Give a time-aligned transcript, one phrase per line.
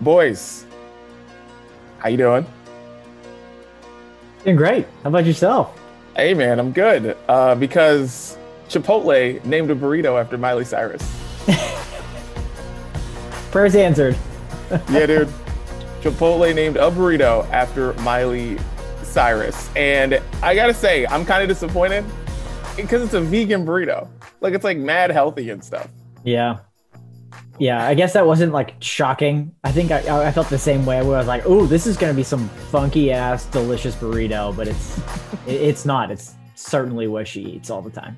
[0.00, 0.66] Boys,
[1.98, 2.46] how you doing?
[4.44, 4.86] Doing great.
[5.02, 5.78] How about yourself?
[6.14, 7.16] Hey man, I'm good.
[7.28, 8.36] Uh, because
[8.68, 11.02] Chipotle named a burrito after Miley Cyrus.
[13.50, 14.16] Prayers answered.
[14.90, 15.28] yeah, dude.
[16.02, 18.58] Chipotle named a burrito after Miley
[19.02, 19.70] Cyrus.
[19.76, 22.04] And I gotta say, I'm kind of disappointed
[22.76, 24.08] because it's a vegan burrito.
[24.42, 25.88] Like it's like mad healthy and stuff.
[26.22, 26.58] Yeah.
[27.58, 29.54] Yeah, I guess that wasn't like shocking.
[29.64, 31.96] I think I, I felt the same way where I was like, "Oh, this is
[31.96, 35.00] gonna be some funky ass delicious burrito," but it's
[35.46, 36.10] it's not.
[36.10, 38.16] It's certainly what she eats all the time.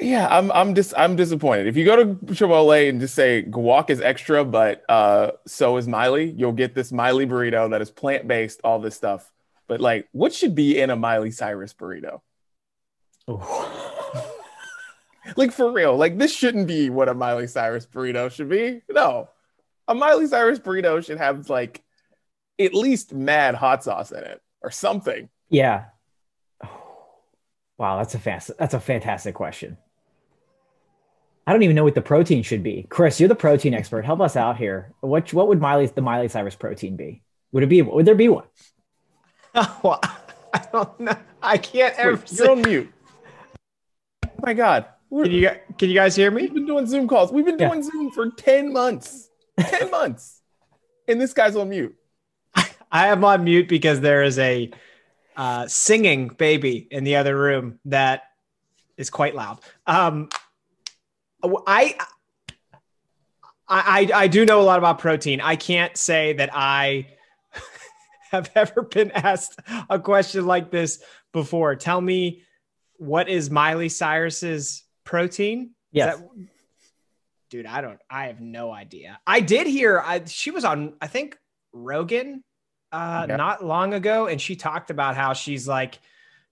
[0.00, 1.66] Yeah, I'm I'm just I'm disappointed.
[1.66, 5.88] If you go to Chipotle and just say guac is extra, but uh, so is
[5.88, 9.30] Miley, you'll get this Miley burrito that is plant based, all this stuff.
[9.66, 12.20] But like, what should be in a Miley Cyrus burrito?
[15.36, 18.82] like for real, like this shouldn't be what a Miley Cyrus burrito should be.
[18.90, 19.28] No,
[19.86, 21.82] a Miley Cyrus burrito should have like
[22.58, 25.28] at least mad hot sauce in it or something.
[25.48, 25.86] Yeah.
[27.78, 28.50] Wow, that's a fast.
[28.58, 29.78] That's a fantastic question.
[31.46, 32.86] I don't even know what the protein should be.
[32.90, 34.04] Chris, you're the protein expert.
[34.04, 34.92] Help us out here.
[35.00, 37.22] What what would Miley the Miley Cyrus protein be?
[37.52, 37.80] Would it be?
[37.80, 38.44] Would there be one?
[39.54, 40.00] well,
[40.52, 41.16] I don't know.
[41.42, 42.16] I can't ever.
[42.16, 42.92] Wait, you're on mute.
[44.26, 44.86] Oh my God.
[45.10, 46.42] Can you can you guys hear me?
[46.42, 47.32] We've been doing Zoom calls.
[47.32, 47.90] We've been doing yeah.
[47.90, 49.30] Zoom for 10 months.
[49.58, 50.42] 10 months.
[51.06, 51.96] And this guy's on mute.
[52.90, 54.70] I am on mute because there is a
[55.36, 58.24] uh, singing baby in the other room that
[58.96, 59.60] is quite loud.
[59.86, 60.28] Um,
[61.66, 61.96] I,
[63.68, 65.40] I I do know a lot about protein.
[65.40, 67.08] I can't say that I
[68.32, 71.76] have ever been asked a question like this before.
[71.76, 72.42] Tell me
[72.96, 75.70] what is Miley Cyrus's protein?
[75.90, 76.18] Yes.
[76.18, 76.28] That,
[77.48, 79.18] dude, I don't I have no idea.
[79.26, 81.38] I did hear I she was on I think
[81.72, 82.44] Rogan
[82.92, 83.38] uh yep.
[83.38, 85.98] not long ago and she talked about how she's like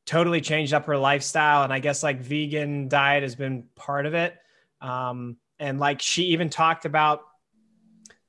[0.07, 4.15] totally changed up her lifestyle and I guess like vegan diet has been part of
[4.15, 4.35] it.
[4.81, 7.21] Um and like she even talked about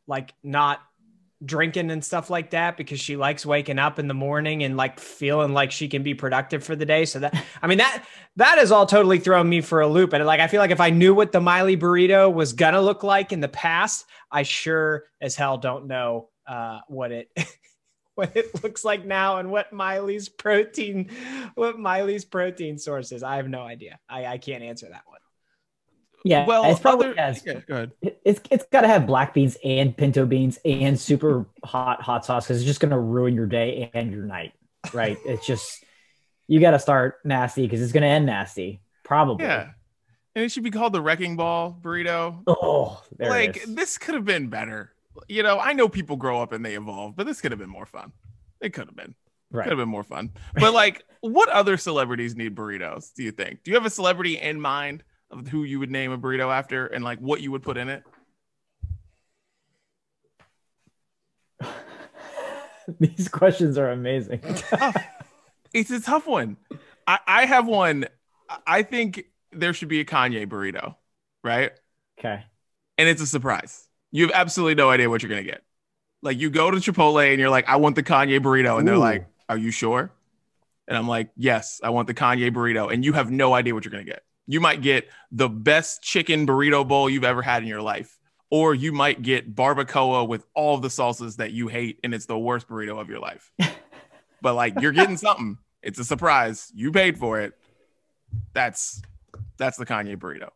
[0.08, 0.82] like not
[1.46, 5.00] drinking and stuff like that because she likes waking up in the morning and like
[5.00, 7.06] feeling like she can be productive for the day.
[7.06, 8.04] So that I mean that
[8.38, 10.14] that is all totally thrown me for a loop.
[10.14, 13.04] And like I feel like if I knew what the Miley burrito was gonna look
[13.04, 17.30] like in the past, I sure as hell don't know uh, what it
[18.16, 21.12] what it looks like now and what Miley's protein
[21.56, 23.22] what Miley's protein source is.
[23.22, 24.00] I have no idea.
[24.10, 25.17] I, I can't answer that one.
[26.28, 27.44] Yeah, well, it's probably other, has.
[27.46, 27.92] Yeah, go ahead.
[28.24, 32.46] It's it's got to have black beans and pinto beans and super hot hot sauce
[32.46, 34.54] because it's just going to ruin your day and your night.
[34.94, 35.18] Right?
[35.26, 35.84] it's just
[36.48, 38.82] you got to start nasty because it's going to end nasty.
[39.04, 39.46] Probably.
[39.46, 39.70] Yeah.
[40.36, 42.44] And it should be called the wrecking ball burrito.
[42.46, 44.94] Oh, like this could have been better.
[45.28, 47.70] You know, I know people grow up and they evolve, but this could have been
[47.70, 48.12] more fun.
[48.62, 49.16] It could have been.
[49.50, 49.64] Right.
[49.64, 50.32] Could have been more fun.
[50.54, 53.14] But like, what other celebrities need burritos?
[53.14, 53.64] Do you think?
[53.64, 55.04] Do you have a celebrity in mind?
[55.32, 57.90] Of who you would name a burrito after and like what you would put in
[57.90, 58.04] it?
[63.00, 64.42] These questions are amazing.
[65.74, 66.58] it's a tough one.
[67.06, 68.06] I, I have one.
[68.66, 70.96] I think there should be a Kanye burrito,
[71.44, 71.72] right?
[72.18, 72.44] Okay.
[72.98, 73.88] And it's a surprise.
[74.12, 75.64] You have absolutely no idea what you're gonna get.
[76.22, 78.92] Like you go to Chipotle and you're like, I want the Kanye burrito, and Ooh.
[78.92, 80.12] they're like, Are you sure?
[80.88, 83.84] And I'm like, Yes, I want the Kanye burrito, and you have no idea what
[83.84, 87.68] you're gonna get you might get the best chicken burrito bowl you've ever had in
[87.68, 88.18] your life.
[88.50, 92.40] Or you might get barbacoa with all the salsas that you hate, and it's the
[92.40, 93.52] worst burrito of your life.
[94.42, 95.58] but like you're getting something.
[95.84, 96.72] It's a surprise.
[96.74, 97.54] You paid for it.
[98.54, 99.02] That's
[99.58, 100.50] that's the Kanye burrito.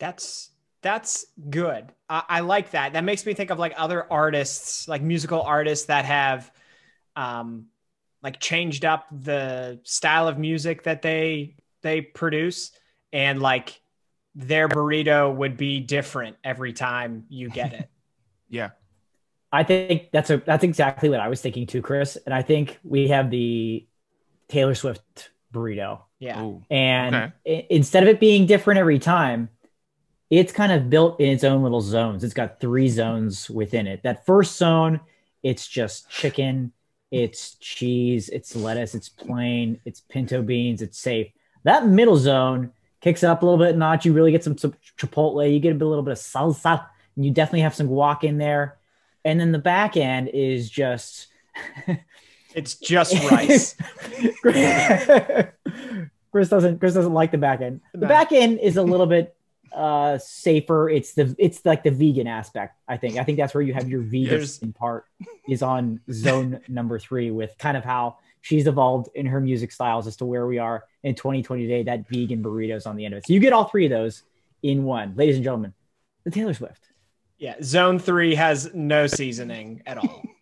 [0.00, 0.50] That's
[0.82, 1.92] that's good.
[2.08, 2.94] I, I like that.
[2.94, 6.50] That makes me think of like other artists, like musical artists that have
[7.14, 7.66] um
[8.24, 12.72] like changed up the style of music that they they produce
[13.14, 13.80] and like
[14.34, 17.88] their burrito would be different every time you get it.
[18.50, 18.70] yeah.
[19.52, 22.18] I think that's a that's exactly what I was thinking too, Chris.
[22.26, 23.86] And I think we have the
[24.48, 26.00] Taylor Swift burrito.
[26.18, 26.42] Yeah.
[26.42, 27.66] Ooh, and okay.
[27.70, 29.48] instead of it being different every time,
[30.28, 32.24] it's kind of built in its own little zones.
[32.24, 34.02] It's got three zones within it.
[34.02, 35.00] That first zone,
[35.44, 36.72] it's just chicken,
[37.12, 41.28] it's cheese, it's lettuce, it's plain, it's pinto beans, it's safe.
[41.62, 42.72] That middle zone
[43.04, 44.06] kicks it up a little bit notch.
[44.06, 45.52] You really get some, some chipotle.
[45.52, 48.78] You get a, little bit of salsa, and you definitely have some guac in there.
[49.26, 51.26] And then the back end is just.
[52.54, 53.76] it's just rice.
[56.32, 56.78] Chris doesn't.
[56.80, 57.82] Chris doesn't like the back end.
[57.92, 59.36] The back end is a little bit
[59.72, 60.88] uh safer.
[60.88, 62.78] It's the it's like the vegan aspect.
[62.88, 63.18] I think.
[63.18, 64.60] I think that's where you have your vegan Yes.
[64.74, 65.04] part
[65.46, 70.06] is on zone number three with kind of how she's evolved in her music styles
[70.06, 71.82] as to where we are in 2020 today.
[71.82, 73.26] That vegan burritos on the end of it.
[73.26, 74.22] So you get all three of those
[74.62, 75.72] in one, ladies and gentlemen.
[76.24, 76.90] The Taylor Swift.
[77.38, 80.22] Yeah, zone three has no seasoning at all.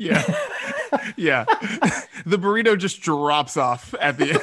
[0.00, 0.24] Yeah.
[1.16, 1.44] yeah.
[2.26, 4.42] the burrito just drops off at the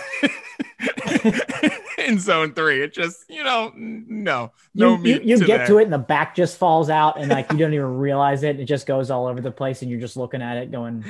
[1.59, 1.71] end.
[2.07, 2.81] in zone three.
[2.81, 5.23] It just, you know, no, no you, you, meat.
[5.23, 5.67] you get there.
[5.67, 8.61] to it and the back just falls out and like you don't even realize it.
[8.61, 11.03] It just goes all over the place and you're just looking at it going,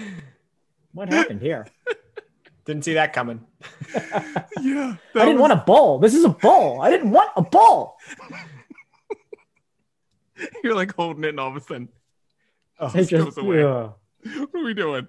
[0.96, 1.68] what happened here?
[2.66, 3.46] Didn't see that coming.
[4.62, 4.96] Yeah.
[5.14, 6.00] I didn't want a bowl.
[6.00, 6.82] This is a bowl.
[6.82, 7.98] I didn't want a bowl.
[10.64, 11.90] You're like holding it, and all of a sudden,
[12.80, 13.60] Oh, It just goes away.
[13.62, 13.90] yeah.
[14.40, 15.08] what are we doing?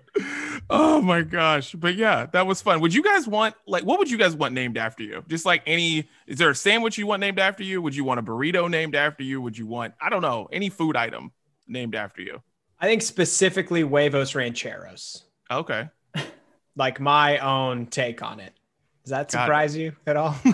[0.71, 1.73] Oh my gosh.
[1.73, 2.81] But yeah, that was fun.
[2.81, 5.25] Would you guys want like what would you guys want named after you?
[5.27, 7.81] Just like any is there a sandwich you want named after you?
[7.83, 9.41] Would you want a burrito named after you?
[9.41, 11.33] Would you want I don't know, any food item
[11.67, 12.43] named after you?
[12.79, 15.89] I think specifically huevos rancheros, Okay.
[16.77, 18.53] like my own take on it.
[19.05, 19.45] Does that Got it.
[19.45, 20.37] surprise you at all?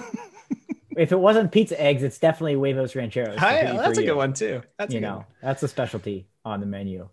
[0.94, 3.35] If it wasn't pizza eggs, it's definitely huevos rancheros.
[3.35, 4.09] for Hi, me- that's a you.
[4.09, 4.61] good one too.
[4.79, 5.25] That's you know, one.
[5.41, 7.09] that's a specialty on the menu.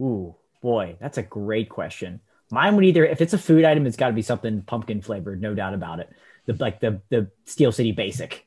[0.00, 2.20] Ooh, boy, that's a great question.
[2.50, 5.40] Mine would either, if it's a food item, it's got to be something pumpkin flavored,
[5.40, 6.10] no doubt about it.
[6.46, 8.44] The like the the Steel City Basic,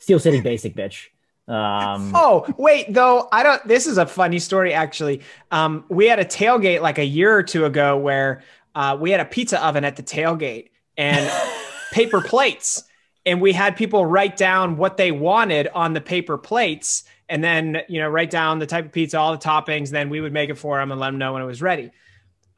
[0.00, 1.06] Steel City Basic, bitch.
[1.46, 5.20] Um, Oh, wait, though, I don't this is a funny story actually.
[5.50, 8.42] Um, we had a tailgate like a year or two ago where
[8.74, 11.30] uh, we had a pizza oven at the tailgate and
[11.92, 12.84] paper plates.
[13.26, 17.80] And we had people write down what they wanted on the paper plates and then,
[17.88, 19.90] you know, write down the type of pizza, all the toppings.
[19.90, 21.90] Then we would make it for them and let them know when it was ready.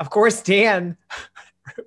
[0.01, 0.97] Of course, Dan,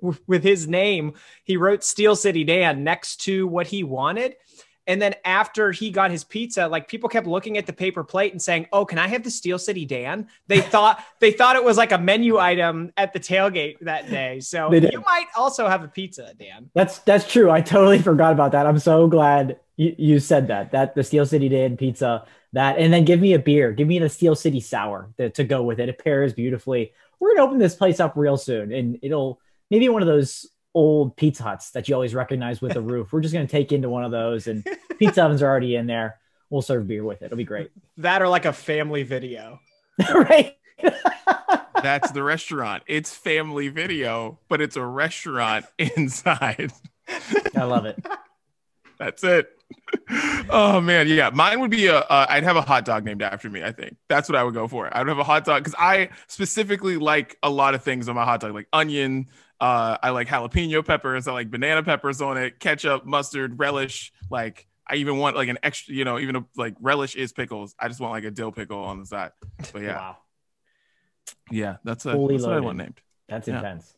[0.26, 1.14] with his name,
[1.44, 4.36] he wrote Steel City Dan next to what he wanted.
[4.86, 8.32] And then after he got his pizza, like people kept looking at the paper plate
[8.32, 11.64] and saying, "Oh, can I have the Steel City Dan?" They thought they thought it
[11.64, 14.40] was like a menu item at the tailgate that day.
[14.40, 16.70] So you might also have a pizza, Dan.
[16.74, 17.50] That's that's true.
[17.50, 18.66] I totally forgot about that.
[18.66, 20.72] I'm so glad you, you said that.
[20.72, 22.26] That the Steel City Dan pizza.
[22.52, 23.72] That and then give me a beer.
[23.72, 25.88] Give me the Steel City sour to, to go with it.
[25.88, 26.92] It pairs beautifully.
[27.20, 29.40] We're gonna open this place up real soon, and it'll
[29.70, 33.12] maybe one of those old Pizza Huts that you always recognize with a roof.
[33.12, 34.66] We're just gonna take into one of those, and
[34.98, 36.18] pizza ovens are already in there.
[36.48, 37.26] We'll serve beer with it.
[37.26, 39.60] It'll be great, That or like a family video.
[40.14, 40.54] right?
[41.82, 42.82] That's the restaurant.
[42.86, 46.72] It's family video, but it's a restaurant inside.
[47.56, 47.98] I love it.
[49.00, 49.48] That's it.
[50.50, 51.30] Oh man, yeah.
[51.32, 51.96] Mine would be a.
[52.00, 53.62] Uh, I'd have a hot dog named after me.
[53.64, 54.94] I think that's what I would go for.
[54.94, 58.14] I would have a hot dog because I specifically like a lot of things on
[58.14, 59.28] my hot dog, like onion.
[59.58, 61.26] Uh, I like jalapeno peppers.
[61.28, 64.12] I like banana peppers on it, ketchup, mustard, relish.
[64.30, 65.94] Like I even want like an extra.
[65.94, 67.74] You know, even a, like relish is pickles.
[67.78, 69.30] I just want like a dill pickle on the side.
[69.72, 70.16] But yeah, Wow,
[71.50, 71.76] yeah.
[71.84, 73.00] That's a Fully that's what I want named.
[73.28, 73.56] that's Yeah.
[73.56, 73.94] intense.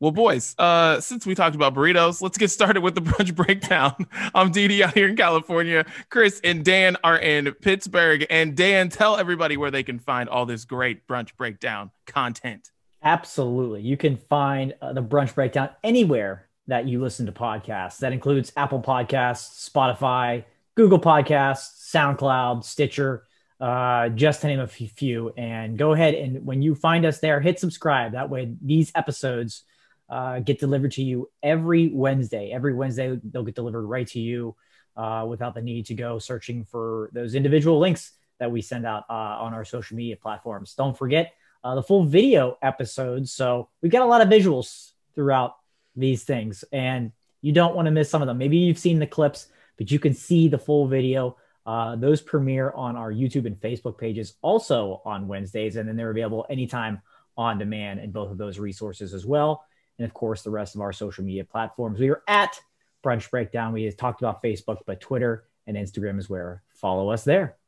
[0.00, 4.06] Well, boys, uh, since we talked about burritos, let's get started with the brunch breakdown.
[4.34, 5.84] I'm Didi out here in California.
[6.08, 8.24] Chris and Dan are in Pittsburgh.
[8.30, 12.70] And Dan, tell everybody where they can find all this great brunch breakdown content.
[13.02, 13.82] Absolutely.
[13.82, 17.98] You can find uh, the brunch breakdown anywhere that you listen to podcasts.
[17.98, 20.44] That includes Apple Podcasts, Spotify,
[20.76, 23.24] Google Podcasts, SoundCloud, Stitcher,
[23.60, 25.34] uh, just to name a few- few.
[25.36, 28.12] And go ahead and when you find us there, hit subscribe.
[28.12, 29.64] That way, these episodes
[30.10, 32.50] uh, get delivered to you every Wednesday.
[32.50, 34.56] Every Wednesday, they'll get delivered right to you
[34.96, 39.04] uh, without the need to go searching for those individual links that we send out
[39.08, 40.74] uh, on our social media platforms.
[40.74, 43.32] Don't forget uh, the full video episodes.
[43.32, 45.56] So we've got a lot of visuals throughout
[45.94, 48.38] these things, and you don't want to miss some of them.
[48.38, 49.46] Maybe you've seen the clips,
[49.78, 51.36] but you can see the full video.
[51.66, 56.10] Uh, those premiere on our YouTube and Facebook pages also on Wednesdays, and then they're
[56.10, 57.00] available anytime
[57.36, 59.64] on demand in both of those resources as well.
[60.00, 62.00] And of course, the rest of our social media platforms.
[62.00, 62.58] We are at
[63.04, 63.74] Brunch Breakdown.
[63.74, 67.58] We have talked about Facebook, but Twitter and Instagram is where follow us there.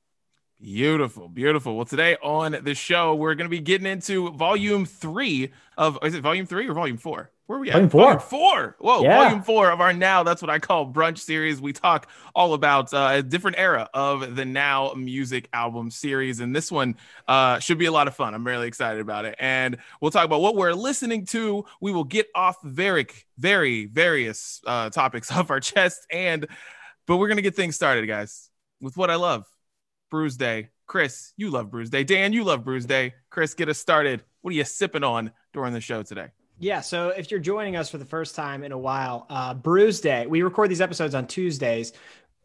[0.63, 1.75] Beautiful, beautiful.
[1.75, 6.15] Well, today on the show, we're going to be getting into volume three of, is
[6.15, 7.33] it volume three or volume four?
[7.47, 7.73] Where are we at?
[7.73, 8.03] Volume four.
[8.05, 8.77] Volume four.
[8.79, 9.25] Whoa, Yeah.
[9.25, 10.23] volume four of our Now.
[10.23, 11.61] That's what I call brunch series.
[11.61, 16.39] We talk all about uh, a different era of the Now music album series.
[16.39, 16.95] And this one
[17.27, 18.33] uh, should be a lot of fun.
[18.33, 19.35] I'm really excited about it.
[19.41, 21.65] And we'll talk about what we're listening to.
[21.81, 26.07] We will get off very, very various uh, topics off our chest.
[26.09, 26.47] And,
[27.09, 28.49] but we're going to get things started, guys,
[28.81, 29.45] with what I love.
[30.13, 30.69] Brews Day.
[30.87, 32.05] Chris, you love Brews Day.
[32.05, 33.15] Dan, you love Brews Day.
[33.31, 34.23] Chris, get us started.
[34.43, 36.27] What are you sipping on during the show today?
[36.59, 40.03] Yeah, so if you're joining us for the first time in a while, uh, Brews
[40.03, 41.95] Day, we record these episodes on Tuesdays.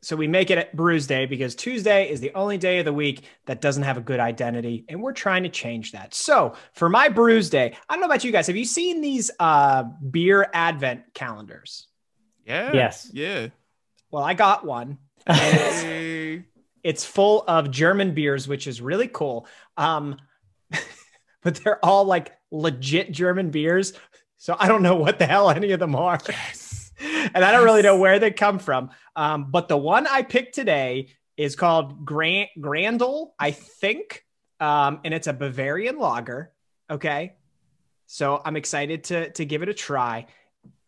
[0.02, 3.26] So we make it Brews Day because Tuesday is the only day of the week
[3.48, 6.14] that doesn't have a good identity, and we're trying to change that.
[6.14, 8.48] So for my Brews Day, I don't know about you guys.
[8.48, 11.88] Have you seen these uh, beer advent calendars?
[12.46, 12.72] Yeah.
[12.72, 13.12] Yes.
[13.12, 13.48] Yeah.
[14.10, 15.00] Well, I got one.
[15.30, 16.46] Hey.
[16.84, 19.48] It's full of German beers, which is really cool.
[19.76, 20.18] Um,
[21.42, 23.94] but they're all like legit German beers.
[24.38, 26.20] So I don't know what the hell any of them are.
[26.28, 26.78] yes.
[27.34, 28.90] and I don't really know where they come from.
[29.16, 34.26] Um, but the one I picked today is called Grand Grandel, I think,
[34.60, 36.52] um, and it's a Bavarian lager.
[36.90, 37.34] Okay,
[38.08, 40.26] so I'm excited to to give it a try.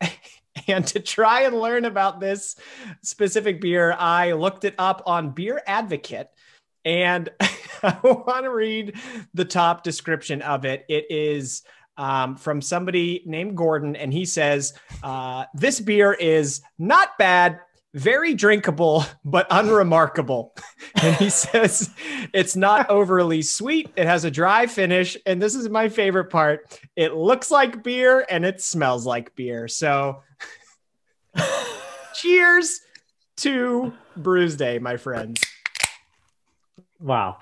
[0.72, 2.56] and to try and learn about this
[3.02, 6.28] specific beer, I looked it up on Beer Advocate.
[6.84, 7.28] And
[7.82, 8.94] I want to read
[9.34, 10.84] the top description of it.
[10.88, 11.62] It is
[11.96, 14.72] um, from somebody named Gordon, and he says,
[15.02, 17.60] uh, This beer is not bad,
[17.92, 20.54] very drinkable, but unremarkable.
[21.02, 21.90] and he says,
[22.32, 25.16] It's not overly sweet, it has a dry finish.
[25.26, 29.68] And this is my favorite part it looks like beer and it smells like beer.
[29.68, 30.22] So,
[32.14, 32.80] cheers
[33.38, 35.40] to Brews Day, my friends.
[36.98, 37.38] Wow.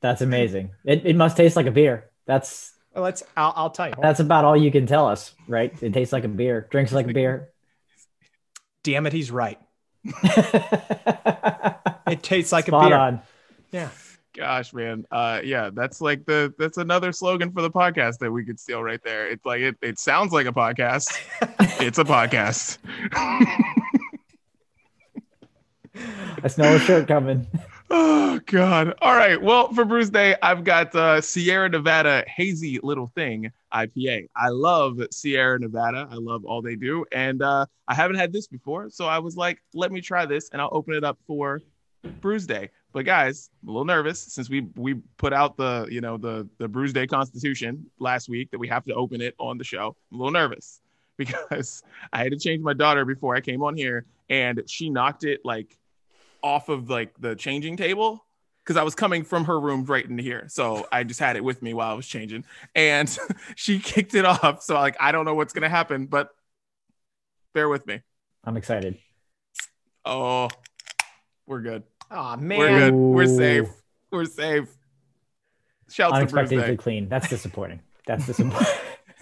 [0.00, 0.70] That's amazing.
[0.84, 2.10] It, it must taste like a beer.
[2.26, 3.94] That's Well, let's, I'll, I'll tell you.
[4.00, 5.72] that's about all you can tell us, right?
[5.82, 7.48] It tastes like a beer, drinks like a beer.
[8.84, 9.58] Damn it, he's right.
[12.08, 12.94] It tastes like a beer.
[12.94, 13.20] on.
[13.72, 13.88] Yeah.
[14.36, 15.06] Gosh, man.
[15.10, 18.82] Uh, yeah, that's like the that's another slogan for the podcast that we could steal
[18.82, 19.26] right there.
[19.28, 21.16] It's like it, it sounds like a podcast.
[21.80, 22.76] it's a podcast.
[26.42, 27.46] I smell a shirt coming.
[27.88, 28.94] Oh God!
[29.00, 29.40] All right.
[29.40, 34.28] Well, for Brews Day, I've got uh, Sierra Nevada Hazy Little Thing IPA.
[34.34, 36.08] I love Sierra Nevada.
[36.10, 39.36] I love all they do, and uh, I haven't had this before, so I was
[39.36, 41.62] like, let me try this, and I'll open it up for
[42.20, 42.70] Brews Day.
[42.96, 46.48] But guys, I'm a little nervous since we we put out the you know the
[46.56, 49.94] the Brews Day Constitution last week that we have to open it on the show.
[50.10, 50.80] I'm a little nervous
[51.18, 55.24] because I had to change my daughter before I came on here, and she knocked
[55.24, 55.76] it like
[56.42, 58.24] off of like the changing table
[58.64, 60.46] because I was coming from her room right into here.
[60.48, 63.14] So I just had it with me while I was changing, and
[63.56, 64.62] she kicked it off.
[64.62, 66.30] So like I don't know what's gonna happen, but
[67.52, 68.00] bear with me.
[68.42, 68.96] I'm excited.
[70.06, 70.48] Oh,
[71.46, 71.82] we're good.
[72.10, 72.90] Oh We're man.
[72.90, 72.94] good.
[72.94, 73.68] We're safe.
[74.10, 74.68] We're safe.
[75.88, 77.08] Shouts to Bruce Unexpectedly clean.
[77.08, 77.80] That's disappointing.
[78.06, 78.66] That's disappointing.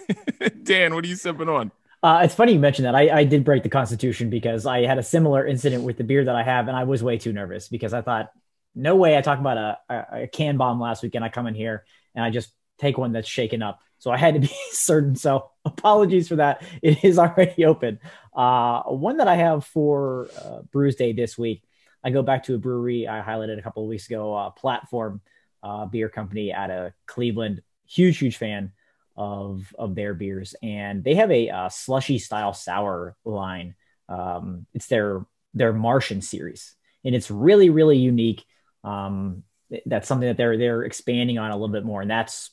[0.63, 1.71] Dan, what are you sipping on?
[2.03, 2.95] Uh, it's funny you mentioned that.
[2.95, 6.23] I, I did break the Constitution because I had a similar incident with the beer
[6.23, 8.31] that I have, and I was way too nervous because I thought,
[8.75, 9.17] no way.
[9.17, 11.25] I talked about a, a, a can bomb last weekend.
[11.25, 13.79] I come in here and I just take one that's shaken up.
[13.97, 15.15] So I had to be certain.
[15.15, 16.63] So apologies for that.
[16.81, 17.99] It is already open.
[18.35, 21.63] Uh, one that I have for uh, Brews Day this week.
[22.05, 25.21] I go back to a brewery I highlighted a couple of weeks ago, uh, Platform
[25.63, 27.63] uh, Beer Company out of Cleveland.
[27.87, 28.71] Huge, huge fan
[29.17, 33.75] of of their beers, and they have a uh, slushy style sour line.
[34.07, 38.45] Um, it's their their Martian series, and it's really really unique.
[38.83, 39.43] Um,
[39.85, 42.51] that's something that they're they're expanding on a little bit more, and that's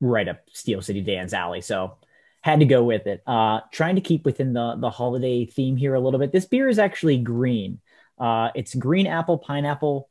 [0.00, 1.60] right up Steel City Dan's alley.
[1.60, 1.98] So
[2.40, 3.22] had to go with it.
[3.26, 6.32] Uh, trying to keep within the the holiday theme here a little bit.
[6.32, 7.80] This beer is actually green.
[8.22, 10.08] Uh, it's green apple, pineapple,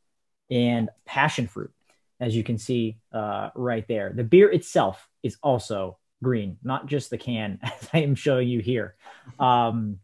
[0.49, 1.71] and passion fruit,
[2.19, 4.11] as you can see uh, right there.
[4.13, 8.59] The beer itself is also green, not just the can, as I am showing you
[8.59, 8.95] here.
[9.39, 9.99] Um,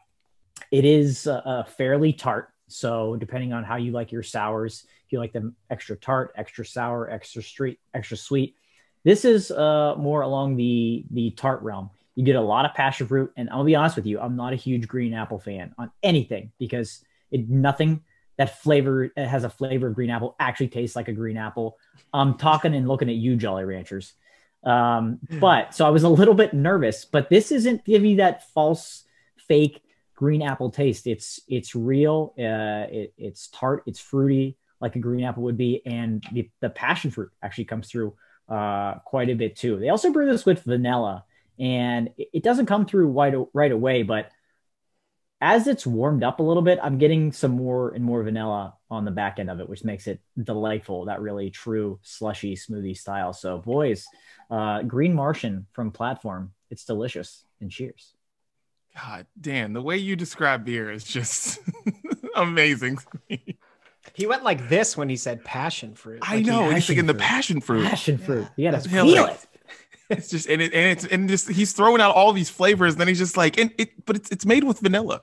[0.72, 2.54] it is uh, fairly tart.
[2.70, 6.66] So depending on how you like your sours, if you like them extra tart, extra
[6.66, 8.56] sour, extra sweet, extra sweet,
[9.04, 11.90] this is uh, more along the the tart realm.
[12.16, 14.54] You get a lot of passion fruit, and I'll be honest with you, I'm not
[14.54, 18.02] a huge green apple fan on anything because it nothing
[18.38, 21.78] that flavor it has a flavor of green apple actually tastes like a green apple.
[22.14, 24.14] I'm talking and looking at you, Jolly Ranchers.
[24.64, 28.50] Um, but so I was a little bit nervous, but this isn't give you that
[28.52, 29.04] false,
[29.38, 29.82] fake
[30.16, 31.08] green apple taste.
[31.08, 32.34] It's it's real.
[32.38, 33.84] Uh, it, it's tart.
[33.86, 37.90] It's fruity like a green apple would be, and the, the passion fruit actually comes
[37.90, 38.14] through
[38.50, 39.78] uh, quite a bit too.
[39.80, 41.26] They also brew this with vanilla,
[41.60, 44.32] and it, it doesn't come through right right away, but
[45.40, 49.06] as it's warmed up a little bit, I'm getting some more and more vanilla on
[49.06, 51.06] the back end of it, which makes it delightful.
[51.06, 53.34] That really true slushy smoothie style.
[53.34, 54.06] So, boys,
[54.50, 57.44] uh, Green Martian from Platform, it's delicious.
[57.62, 58.14] And cheers.
[58.96, 61.60] God, Dan, the way you describe beer is just
[62.36, 62.98] amazing.
[64.14, 66.20] He went like this when he said passion fruit.
[66.24, 66.64] I Like he- know.
[66.66, 67.84] He's passion thinking the passion fruit.
[67.86, 68.48] Passion fruit.
[68.56, 69.47] You gotta that's feel it.
[70.10, 72.96] It's just and it and it's and just he's throwing out all these flavors.
[72.96, 75.22] Then he's just like, and it, but it's it's made with vanilla.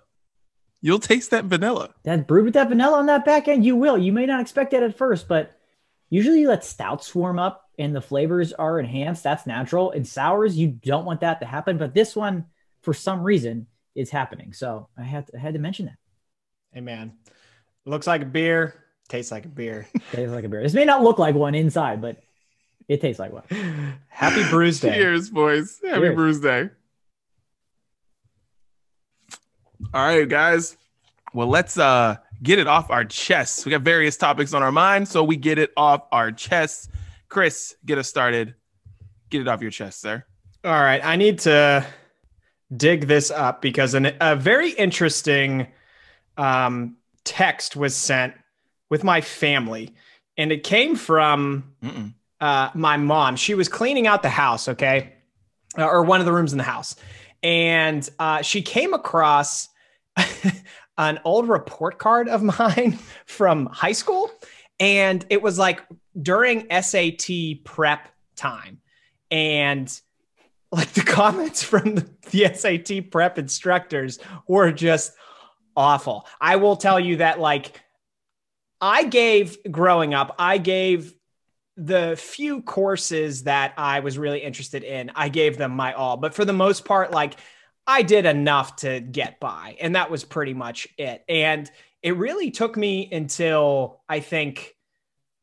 [0.82, 1.94] You'll taste that vanilla.
[2.02, 3.96] That brewed with that vanilla on that back end, you will.
[3.96, 5.56] You may not expect that at first, but
[6.10, 9.22] usually you let stouts warm up and the flavors are enhanced.
[9.22, 9.92] That's natural.
[9.92, 12.44] In sours, you don't want that to happen, but this one,
[12.82, 14.52] for some reason, is happening.
[14.52, 15.96] So I had to, I had to mention that.
[16.72, 17.14] Hey man,
[17.86, 18.74] looks like a beer,
[19.08, 19.88] tastes like a beer.
[20.12, 20.62] tastes like a beer.
[20.62, 22.22] This may not look like one inside, but
[22.88, 23.44] it tastes like one.
[24.08, 24.94] Happy Brews Day.
[24.94, 25.80] Cheers, boys.
[25.84, 26.14] Happy Cheers.
[26.14, 26.70] Brews Day.
[29.92, 30.76] All right, guys.
[31.32, 33.64] Well, let's uh get it off our chests.
[33.64, 36.88] We got various topics on our mind, so we get it off our chests.
[37.28, 38.54] Chris, get us started.
[39.30, 40.24] Get it off your chest, sir.
[40.64, 41.84] All right, I need to
[42.74, 45.66] dig this up because an, a very interesting
[46.36, 48.34] um, text was sent
[48.90, 49.94] with my family,
[50.36, 51.74] and it came from
[52.44, 53.36] uh, my mom.
[53.36, 55.14] She was cleaning out the house, okay,
[55.78, 56.94] or one of the rooms in the house,
[57.42, 59.70] and uh, she came across
[60.98, 64.30] an old report card of mine from high school.
[64.80, 65.82] And it was like
[66.20, 68.80] during SAT prep time.
[69.30, 69.88] And
[70.70, 75.12] like the comments from the, the SAT prep instructors were just
[75.76, 76.26] awful.
[76.40, 77.80] I will tell you that, like,
[78.80, 81.14] I gave growing up, I gave
[81.76, 86.16] the few courses that I was really interested in, I gave them my all.
[86.16, 87.34] But for the most part, like,
[87.86, 91.24] I did enough to get by, and that was pretty much it.
[91.28, 91.70] And
[92.02, 94.74] it really took me until I think,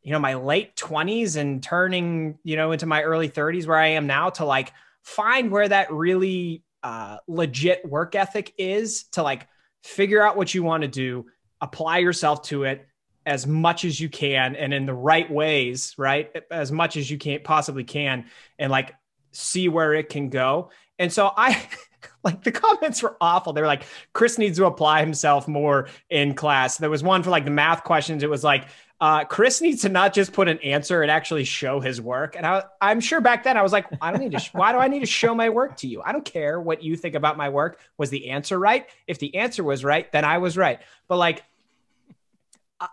[0.01, 3.87] you know, my late 20s and turning, you know, into my early 30s where I
[3.87, 4.71] am now to like
[5.03, 9.47] find where that really uh, legit work ethic is to like
[9.83, 11.27] figure out what you want to do,
[11.59, 12.87] apply yourself to it
[13.25, 16.35] as much as you can and in the right ways, right?
[16.49, 18.25] As much as you can possibly can,
[18.57, 18.95] and like
[19.31, 20.69] see where it can go.
[20.99, 21.67] And so I,
[22.23, 23.53] like the comments were awful.
[23.53, 26.77] They were like, Chris needs to apply himself more in class.
[26.77, 28.23] There was one for like the math questions.
[28.23, 28.65] It was like,
[29.01, 32.35] uh, Chris needs to not just put an answer and actually show his work.
[32.35, 34.39] And I, I'm sure back then I was like, I don't need to.
[34.39, 36.03] Sh- why do I need to show my work to you?
[36.05, 37.79] I don't care what you think about my work.
[37.97, 38.85] Was the answer right?
[39.07, 40.79] If the answer was right, then I was right.
[41.07, 41.43] But like,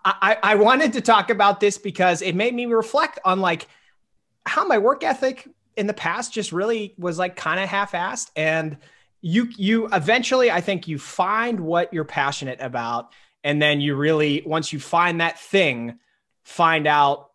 [0.05, 3.67] I, I, wanted to talk about this because it made me reflect on like
[4.45, 8.31] how my work ethic in the past just really was like kind of half-assed.
[8.37, 8.77] And
[9.21, 13.13] you you eventually i think you find what you're passionate about.
[13.45, 15.99] And then you really once you find that thing
[16.45, 17.31] find out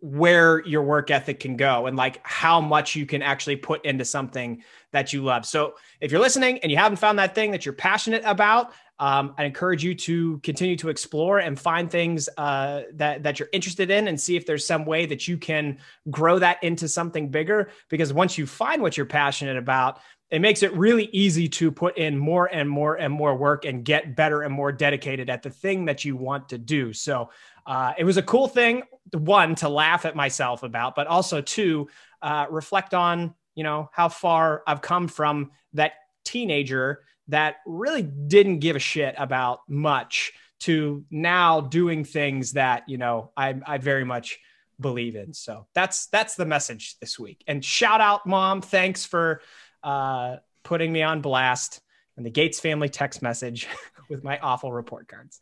[0.00, 4.04] where your work ethic can go and like how much you can actually put into
[4.04, 5.46] something that you love.
[5.46, 9.34] So if you're listening and you haven't found that thing that you're passionate about um,
[9.38, 13.90] I encourage you to continue to explore and find things uh, that that you're interested
[13.90, 15.78] in, and see if there's some way that you can
[16.10, 17.70] grow that into something bigger.
[17.88, 19.98] Because once you find what you're passionate about,
[20.30, 23.84] it makes it really easy to put in more and more and more work and
[23.84, 26.92] get better and more dedicated at the thing that you want to do.
[26.92, 27.30] So
[27.66, 28.82] uh, it was a cool thing,
[29.12, 31.88] one, to laugh at myself about, but also two,
[32.22, 35.92] uh, reflect on, you know, how far I've come from that
[36.24, 42.98] teenager that really didn't give a shit about much to now doing things that, you
[42.98, 44.38] know, I, I very much
[44.78, 45.32] believe in.
[45.32, 47.42] So that's, that's the message this week.
[47.46, 48.60] And shout out mom.
[48.60, 49.40] Thanks for,
[49.82, 51.80] uh, putting me on blast
[52.16, 53.66] and the Gates family text message
[54.10, 55.40] with my awful report cards.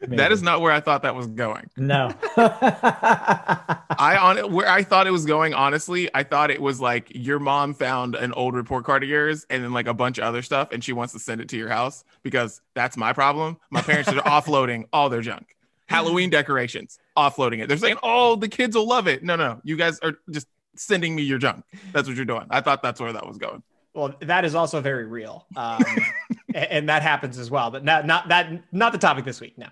[0.00, 0.16] Maybe.
[0.16, 1.68] That is not where I thought that was going.
[1.76, 2.14] No.
[2.36, 7.38] I on where I thought it was going, honestly, I thought it was like your
[7.38, 10.40] mom found an old report card of yours and then like a bunch of other
[10.40, 13.58] stuff and she wants to send it to your house because that's my problem.
[13.70, 15.54] My parents are offloading all their junk.
[15.86, 17.66] Halloween decorations, offloading it.
[17.68, 21.16] They're saying, "Oh, the kids will love it." No, no, you guys are just sending
[21.16, 21.64] me your junk.
[21.92, 22.46] That's what you're doing.
[22.48, 23.62] I thought that's where that was going.
[23.92, 25.82] Well, that is also very real, um,
[26.54, 27.70] and that happens as well.
[27.70, 29.56] But not not that not the topic this week.
[29.58, 29.66] No.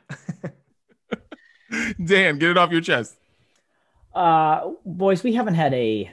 [2.05, 3.17] Dan, get it off your chest.
[4.14, 6.11] Uh, boys, we haven't had a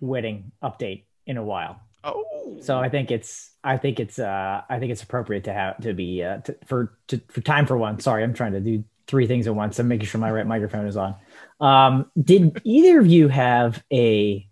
[0.00, 1.80] wedding update in a while.
[2.04, 5.80] Oh, so I think it's I think it's uh I think it's appropriate to have
[5.82, 8.00] to be uh to, for to, for time for one.
[8.00, 9.78] Sorry, I'm trying to do three things at once.
[9.78, 11.14] I'm making sure my right microphone is on.
[11.60, 14.46] Um, did either of you have a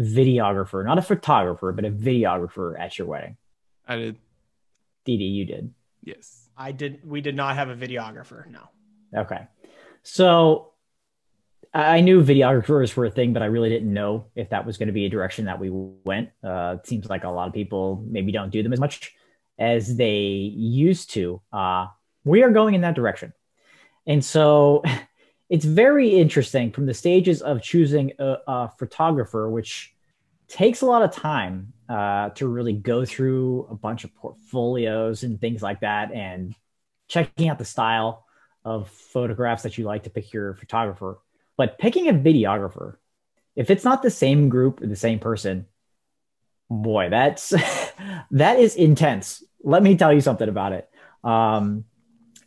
[0.00, 3.36] videographer, not a photographer, but a videographer at your wedding?
[3.86, 4.16] I did.
[5.04, 5.72] Didi, you did.
[6.02, 6.48] Yes.
[6.56, 7.00] I did.
[7.04, 8.46] We did not have a videographer.
[8.48, 8.68] No.
[9.16, 9.46] Okay.
[10.02, 10.72] So
[11.72, 14.88] I knew videographers were a thing, but I really didn't know if that was going
[14.88, 16.30] to be a direction that we went.
[16.42, 19.12] Uh, it seems like a lot of people maybe don't do them as much
[19.58, 21.40] as they used to.
[21.52, 21.86] Uh,
[22.24, 23.32] we are going in that direction.
[24.06, 24.82] And so
[25.48, 29.94] it's very interesting from the stages of choosing a, a photographer, which
[30.48, 35.40] takes a lot of time uh, to really go through a bunch of portfolios and
[35.40, 36.54] things like that and
[37.08, 38.24] checking out the style
[38.64, 41.18] of photographs that you like to pick your photographer.
[41.56, 42.96] But picking a videographer,
[43.56, 45.66] if it's not the same group or the same person,
[46.70, 47.50] boy, that's
[48.30, 49.42] that is intense.
[49.64, 50.88] Let me tell you something about it.
[51.24, 51.86] Um,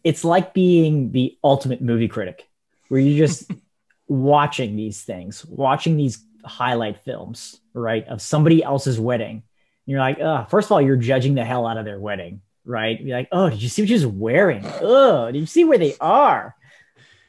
[0.05, 2.47] it's like being the ultimate movie critic,
[2.87, 3.51] where you're just
[4.07, 9.43] watching these things, watching these highlight films, right, of somebody else's wedding.
[9.85, 12.99] You're like, oh, first of all, you're judging the hell out of their wedding, right?
[12.99, 14.63] You're like, oh, did you see what she's wearing?
[14.81, 16.55] Oh, did you see where they are?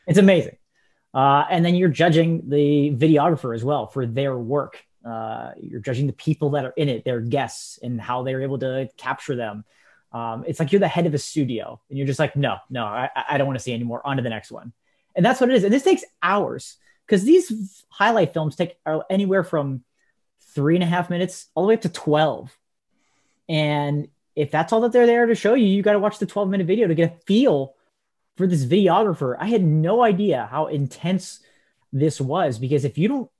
[0.06, 0.56] It's amazing.
[1.12, 4.84] Uh, and then you're judging the videographer as well for their work.
[5.04, 8.58] Uh, you're judging the people that are in it, their guests, and how they're able
[8.58, 9.64] to capture them.
[10.12, 12.84] Um, it's like you're the head of a studio, and you're just like, no, no,
[12.84, 14.00] I, I don't want to see anymore.
[14.04, 14.72] On to the next one.
[15.16, 15.64] And that's what it is.
[15.64, 19.84] And this takes hours because these highlight films take uh, anywhere from
[20.54, 22.56] three and a half minutes all the way up to 12.
[23.48, 26.26] And if that's all that they're there to show you, you got to watch the
[26.26, 27.74] 12 minute video to get a feel
[28.36, 29.36] for this videographer.
[29.38, 31.40] I had no idea how intense
[31.92, 33.30] this was because if you don't,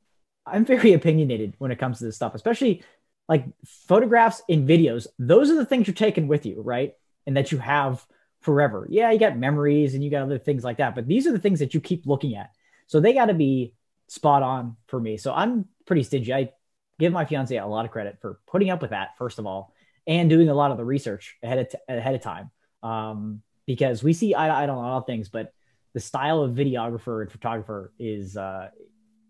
[0.46, 2.82] I'm very opinionated when it comes to this stuff, especially
[3.28, 5.06] like photographs and videos.
[5.18, 6.94] Those are the things you're taking with you, right?
[7.26, 8.04] And that you have
[8.40, 8.86] forever.
[8.90, 11.38] Yeah, you got memories and you got other things like that, but these are the
[11.38, 12.50] things that you keep looking at.
[12.86, 13.74] So they got to be
[14.08, 15.16] spot on for me.
[15.16, 16.32] So I'm pretty stingy.
[16.32, 16.50] I
[16.98, 19.72] give my fiance a lot of credit for putting up with that, first of all,
[20.06, 22.50] and doing a lot of the research ahead of, t- ahead of time.
[22.82, 25.52] Um, because we see eye to eye on a lot of things, but
[25.94, 28.68] the style of videographer and photographer is uh,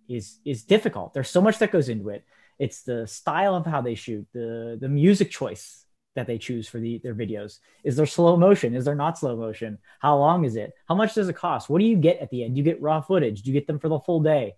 [0.09, 1.15] is is difficult.
[1.15, 2.25] There's so much that goes into it.
[2.59, 5.84] It's the style of how they shoot, the the music choice
[6.15, 7.59] that they choose for the, their videos.
[7.83, 8.75] Is there slow motion?
[8.75, 9.79] Is there not slow motion?
[9.99, 10.73] How long is it?
[10.89, 11.69] How much does it cost?
[11.69, 12.55] What do you get at the end?
[12.55, 13.43] Do you get raw footage?
[13.43, 14.55] Do you get them for the full day?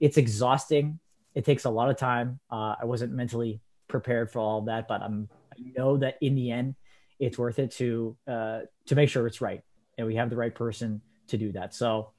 [0.00, 0.98] It's exhausting.
[1.34, 2.40] It takes a lot of time.
[2.50, 6.34] Uh, I wasn't mentally prepared for all of that, but I'm I know that in
[6.34, 6.74] the end,
[7.18, 9.62] it's worth it to uh, to make sure it's right
[9.98, 11.74] and we have the right person to do that.
[11.74, 12.10] So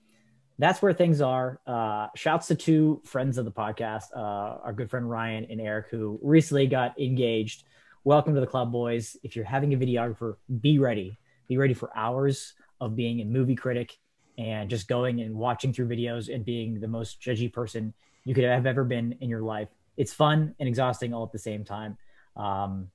[0.60, 1.60] that's where things are.
[1.66, 4.20] Uh, shouts to two friends of the podcast, uh,
[4.64, 7.64] our good friend Ryan and Eric, who recently got engaged.
[8.06, 9.16] Welcome to the club, boys.
[9.24, 11.18] If you're having a videographer, be ready.
[11.48, 13.98] Be ready for hours of being a movie critic
[14.38, 17.94] and just going and watching through videos and being the most judgy person
[18.26, 19.70] you could have ever been in your life.
[19.96, 21.98] It's fun and exhausting all at the same time.
[22.36, 22.90] Um,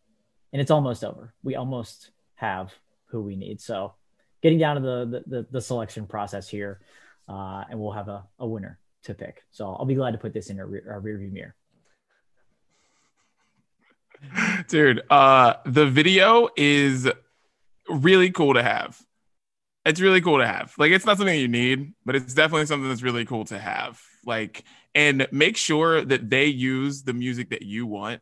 [0.52, 1.32] and it's almost over.
[1.42, 2.74] We almost have
[3.06, 3.62] who we need.
[3.62, 3.94] So
[4.42, 6.80] getting down to the the, the selection process here,
[7.30, 9.42] uh, and we'll have a, a winner to pick.
[9.52, 11.54] So I'll be glad to put this in our, re- our rearview mirror.
[14.68, 17.08] Dude, uh, the video is
[17.88, 19.00] really cool to have.
[19.84, 20.74] It's really cool to have.
[20.76, 24.00] Like, it's not something you need, but it's definitely something that's really cool to have.
[24.24, 28.20] Like, and make sure that they use the music that you want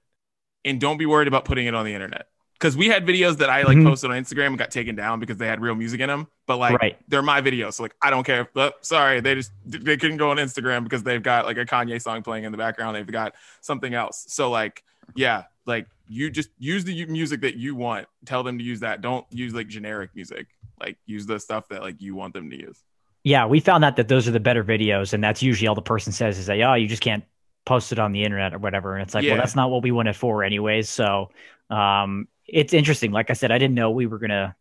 [0.64, 2.26] and don't be worried about putting it on the internet
[2.58, 3.86] because we had videos that I like mm-hmm.
[3.86, 6.26] posted on Instagram and got taken down because they had real music in them.
[6.46, 6.98] But like, right.
[7.08, 8.48] they're my videos, so like, I don't care.
[8.54, 12.00] But sorry, they just they couldn't go on Instagram because they've got like a Kanye
[12.00, 12.96] song playing in the background.
[12.96, 14.24] They've got something else.
[14.28, 14.82] So like,
[15.14, 18.06] yeah, like you just use the music that you want.
[18.24, 19.00] Tell them to use that.
[19.00, 20.46] Don't use like generic music.
[20.80, 22.82] Like use the stuff that like you want them to use.
[23.24, 25.82] Yeah, we found out that those are the better videos, and that's usually all the
[25.82, 27.24] person says is that oh, you just can't
[27.64, 28.94] post it on the internet or whatever.
[28.94, 29.32] And it's like, yeah.
[29.32, 30.88] well, that's not what we want it for, anyways.
[30.88, 31.30] So
[31.68, 33.10] um, it's interesting.
[33.10, 34.54] Like I said, I didn't know we were gonna.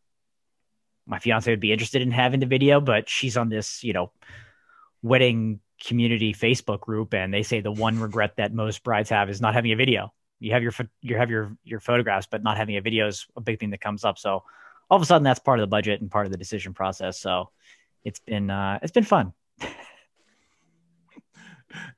[1.05, 4.11] My fiance would be interested in having the video, but she's on this, you know,
[5.03, 9.39] wedding community Facebook group, and they say the one regret that most brides have is
[9.39, 10.11] not having a video.
[10.39, 13.41] You have your you have your your photographs, but not having a video is a
[13.41, 14.17] big thing that comes up.
[14.17, 14.43] So
[14.89, 17.19] all of a sudden, that's part of the budget and part of the decision process.
[17.19, 17.49] So
[18.03, 19.33] it's been uh, it's been fun.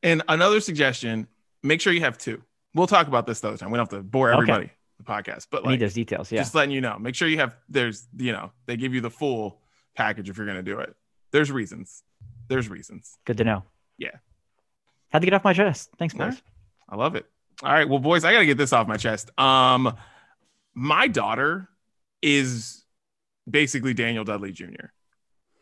[0.03, 1.27] and another suggestion:
[1.63, 2.41] make sure you have two.
[2.73, 3.71] We'll talk about this the other time.
[3.71, 4.65] We don't have to bore everybody.
[4.65, 5.47] Okay the podcast.
[5.49, 6.31] But like, need those details.
[6.31, 6.97] Yeah, just letting you know.
[6.99, 7.55] Make sure you have.
[7.69, 9.61] There's you know they give you the full
[9.95, 10.95] package if you're gonna do it.
[11.31, 12.03] There's reasons.
[12.47, 13.17] There's reasons.
[13.25, 13.63] Good to know.
[13.97, 14.17] Yeah.
[15.09, 15.89] Had to get off my chest.
[15.97, 16.33] Thanks, boys.
[16.33, 16.41] Right.
[16.89, 17.25] I love it.
[17.63, 19.31] All right, well, boys, I gotta get this off my chest.
[19.39, 19.95] Um,
[20.75, 21.69] my daughter
[22.21, 22.85] is
[23.49, 24.87] basically Daniel Dudley Jr.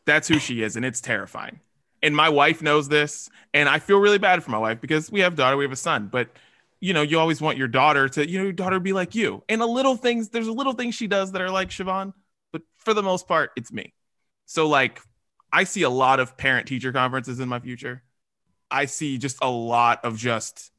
[0.06, 1.62] That's who she is, and it's terrifying.
[2.04, 5.22] And my wife knows this, and I feel really bad for my wife because we
[5.22, 6.30] have daughter, we have a son, but
[6.82, 9.42] you know, you always want your daughter to, you know, your daughter be like you.
[9.50, 12.14] And a little things, there's a little things she does that are like Siobhan,
[12.52, 13.94] but for the most part, it's me.
[14.46, 15.00] So like
[15.52, 18.04] I see a lot of parent teacher conferences in my future.
[18.70, 20.72] I see just a lot of just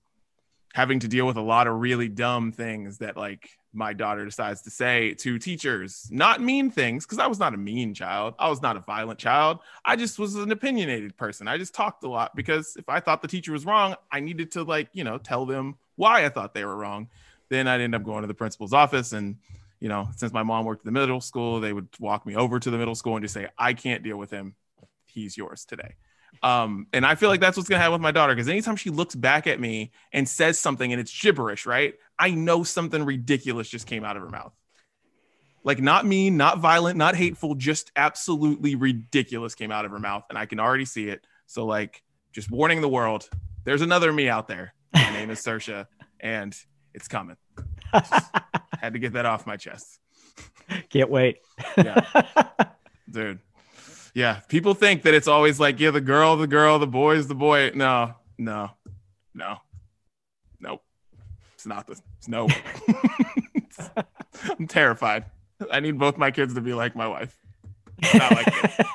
[0.77, 4.61] having to deal with a lot of really dumb things that like my daughter decides
[4.61, 8.35] to say to teachers, not mean things, because I was not a mean child.
[8.39, 9.61] I was not a violent child.
[9.87, 11.49] I just was an opinionated person.
[11.49, 14.51] I just talked a lot because if I thought the teacher was wrong, I needed
[14.53, 17.09] to, like, you know, tell them why I thought they were wrong.
[17.49, 19.15] Then I'd end up going to the principal's office.
[19.15, 19.37] And,
[19.81, 22.61] you know, since my mom worked at the middle school, they would walk me over
[22.61, 24.55] to the middle school and just say, I can't deal with him.
[25.07, 25.95] He's yours today.
[26.43, 28.91] Um, and I feel like that's what's gonna happen with my daughter because anytime she
[28.91, 31.95] looks back at me and says something and it's gibberish, right?
[32.19, 34.53] I know something ridiculous just came out of her mouth.
[35.65, 40.25] Like not mean, not violent, not hateful, just absolutely ridiculous came out of her mouth,
[40.29, 41.27] and I can already see it.
[41.47, 43.29] So like, just warning the world:
[43.65, 44.75] there's another me out there.
[44.95, 45.87] My name is Saoirse,
[46.21, 46.57] and
[46.95, 47.37] it's coming.
[47.93, 49.99] Had to get that off my chest.
[50.91, 51.39] Can't wait.
[51.77, 52.05] Yeah.
[53.11, 53.41] Dude
[54.17, 57.35] yeah, people think that it's always like, yeah, the girl, the girl, the boy's the
[57.35, 57.73] boy.
[57.75, 58.71] No, no,
[59.35, 59.59] no,
[60.59, 60.83] nope.
[61.53, 62.49] It's not the no.
[64.59, 65.27] I'm terrified.
[65.71, 67.37] I need both my kids to be like my wife.
[68.15, 68.55] Not like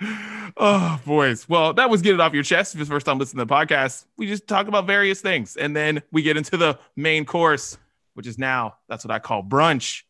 [0.56, 1.46] oh, boys.
[1.46, 2.74] Well, that was get it off your chest.
[2.74, 5.56] If it's first time listening to the podcast, we just talk about various things.
[5.56, 7.76] And then we get into the main course,
[8.14, 10.04] which is now, that's what I call brunch,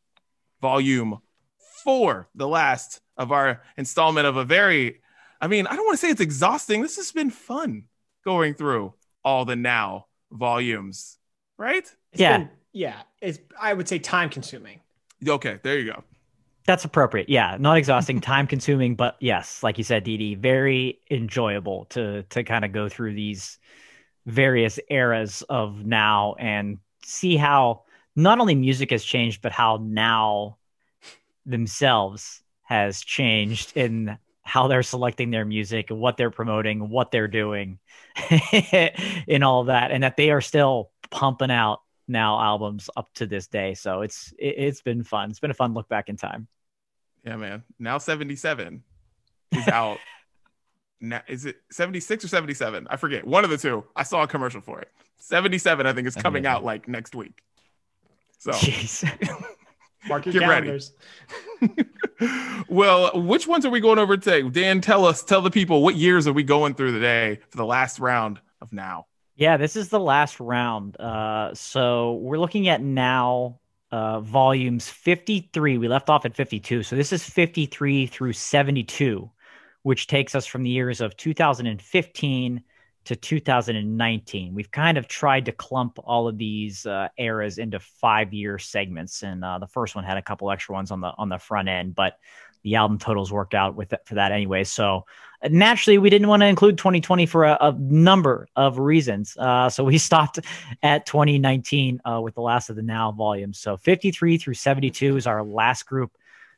[0.60, 1.18] volume
[1.82, 5.00] four, the last of our installment of a very,
[5.40, 6.82] I mean, I don't want to say it's exhausting.
[6.82, 7.84] This has been fun
[8.24, 11.18] going through all the now volumes,
[11.58, 11.84] right?
[12.12, 12.38] It's yeah.
[12.38, 13.02] been- yeah.
[13.20, 14.80] It's, I would say time consuming.
[15.26, 16.02] Okay, there you go.
[16.66, 17.28] That's appropriate.
[17.28, 22.44] Yeah, not exhausting, time consuming, but yes, like you said, Dee, very enjoyable to to
[22.44, 23.58] kind of go through these
[24.26, 27.82] various eras of now and see how
[28.14, 30.58] not only music has changed, but how now
[31.46, 37.78] themselves has changed in how they're selecting their music, what they're promoting, what they're doing,
[39.26, 43.46] in all that, and that they are still pumping out now albums up to this
[43.46, 43.74] day.
[43.74, 45.30] So it's it, it's been fun.
[45.30, 46.48] It's been a fun look back in time.
[47.24, 47.62] Yeah, man.
[47.78, 48.82] Now 77
[49.52, 49.98] is out.
[51.00, 52.88] now, is it 76 or 77?
[52.90, 53.26] I forget.
[53.26, 53.84] One of the two.
[53.94, 54.88] I saw a commercial for it.
[55.18, 57.42] 77, I think, is coming out like next week.
[58.38, 59.08] So Jeez.
[60.08, 60.80] Mark your Get ready.
[62.68, 64.42] well, which ones are we going over today?
[64.48, 67.64] Dan, tell us, tell the people what years are we going through today for the
[67.64, 69.06] last round of now?
[69.36, 71.00] Yeah, this is the last round.
[71.00, 73.60] Uh, so we're looking at now
[73.90, 75.78] uh, volumes 53.
[75.78, 76.82] We left off at 52.
[76.82, 79.30] So this is 53 through 72,
[79.82, 82.62] which takes us from the years of 2015
[83.04, 84.54] to 2019.
[84.54, 89.22] We've kind of tried to clump all of these uh, eras into five year segments,
[89.22, 91.68] and uh, the first one had a couple extra ones on the on the front
[91.68, 92.18] end, but
[92.62, 94.64] the album totals worked out with it for that anyway.
[94.64, 95.04] So
[95.42, 99.36] uh, naturally, we didn't want to include 2020 for a, a number of reasons.
[99.36, 100.38] Uh, so we stopped
[100.82, 103.58] at 2019 uh, with the last of the now volumes.
[103.58, 106.12] So 53 through 72 is our last group.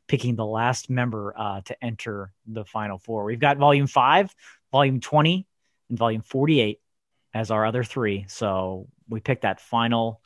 [0.07, 3.25] Picking the last member uh, to enter the final four.
[3.25, 4.35] We've got volume five,
[4.71, 5.47] volume 20,
[5.89, 6.81] and volume 48
[7.33, 8.25] as our other three.
[8.29, 10.21] So we picked that final,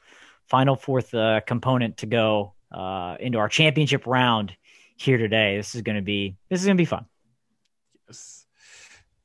[0.46, 4.54] final fourth uh, component to go uh, into our championship round
[4.96, 5.56] here today.
[5.56, 7.06] This is going to be this is going to be fun.
[8.06, 8.46] Yes.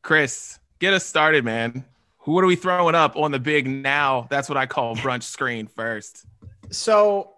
[0.01, 1.85] Chris, get us started, man.
[2.19, 4.27] Who what are we throwing up on the big now?
[4.29, 6.25] That's what I call brunch screen first.
[6.69, 7.31] So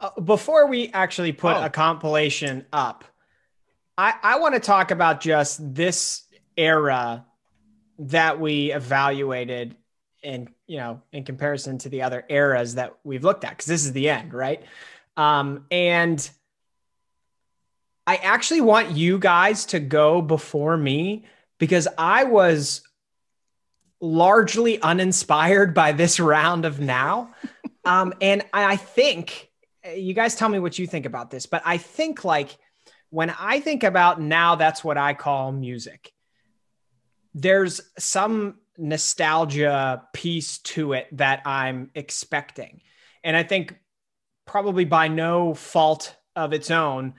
[0.00, 1.64] uh, before we actually put Oh.
[1.64, 3.04] a compilation up,
[3.96, 6.24] I, I want to talk about just this
[6.56, 7.24] era
[7.98, 9.76] that we evaluated
[10.22, 13.84] in you know in comparison to the other eras that we've looked at because this
[13.84, 14.62] is the end right?
[15.16, 16.28] Um and
[18.06, 21.24] i actually want you guys to go before me
[21.58, 22.82] because i was
[24.00, 27.34] largely uninspired by this round of now.
[27.84, 29.48] Um and i think
[29.96, 32.58] you guys tell me what you think about this but i think like
[33.08, 36.12] when i think about now that's what i call music
[37.40, 42.82] there's some nostalgia piece to it that I'm expecting.
[43.22, 43.76] And I think
[44.44, 47.14] probably by no fault of its own,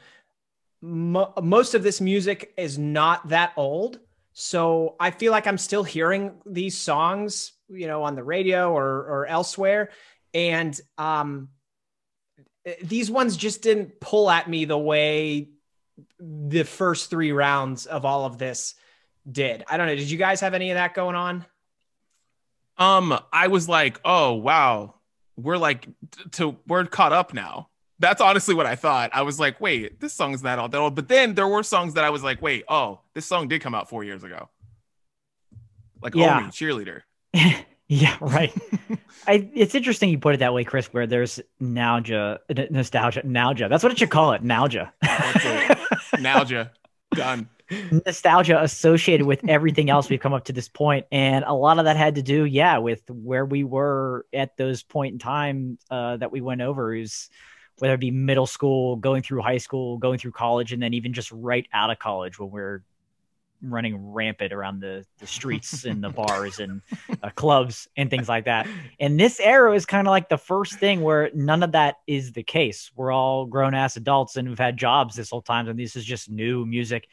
[0.82, 4.00] mo- most of this music is not that old.
[4.34, 8.86] So I feel like I'm still hearing these songs, you know, on the radio or,
[8.86, 9.90] or elsewhere.
[10.34, 11.50] And um,
[12.84, 15.50] these ones just didn't pull at me the way
[16.20, 18.76] the first three rounds of all of this
[19.32, 19.64] did.
[19.68, 19.96] I don't know.
[19.96, 21.46] Did you guys have any of that going on?
[22.78, 24.96] Um, I was like, oh wow,
[25.36, 25.88] we're like
[26.34, 27.70] to we're caught up now.
[28.00, 29.10] That's honestly what I thought.
[29.14, 30.96] I was like, wait, this song's not all that old.
[30.96, 33.76] But then there were songs that I was like, wait, oh, this song did come
[33.76, 34.48] out four years ago.
[36.02, 36.38] Like Yeah.
[36.38, 37.02] Omi, cheerleader.
[37.92, 38.54] Yeah, right.
[39.28, 42.40] I, it's interesting you put it that way, Chris, where there's nostalgia,
[42.70, 43.68] nostalgia, nostalgia.
[43.68, 44.94] That's what it should call it, nostalgia.
[46.14, 46.72] nostalgia.
[47.16, 47.50] Done.
[48.06, 51.86] Nostalgia associated with everything else we've come up to this point, and a lot of
[51.86, 56.18] that had to do, yeah, with where we were at those point in time uh,
[56.18, 56.94] that we went over.
[56.94, 57.30] Is
[57.80, 61.14] whether it be middle school, going through high school, going through college, and then even
[61.14, 62.84] just right out of college when we're
[63.62, 66.82] running rampant around the, the streets and the bars and
[67.22, 68.68] uh, clubs and things like that.
[69.00, 72.32] And this era is kind of like the first thing where none of that is
[72.32, 72.92] the case.
[72.96, 76.06] We're all grown ass adults and we've had jobs this whole time, and this is
[76.06, 77.08] just new music.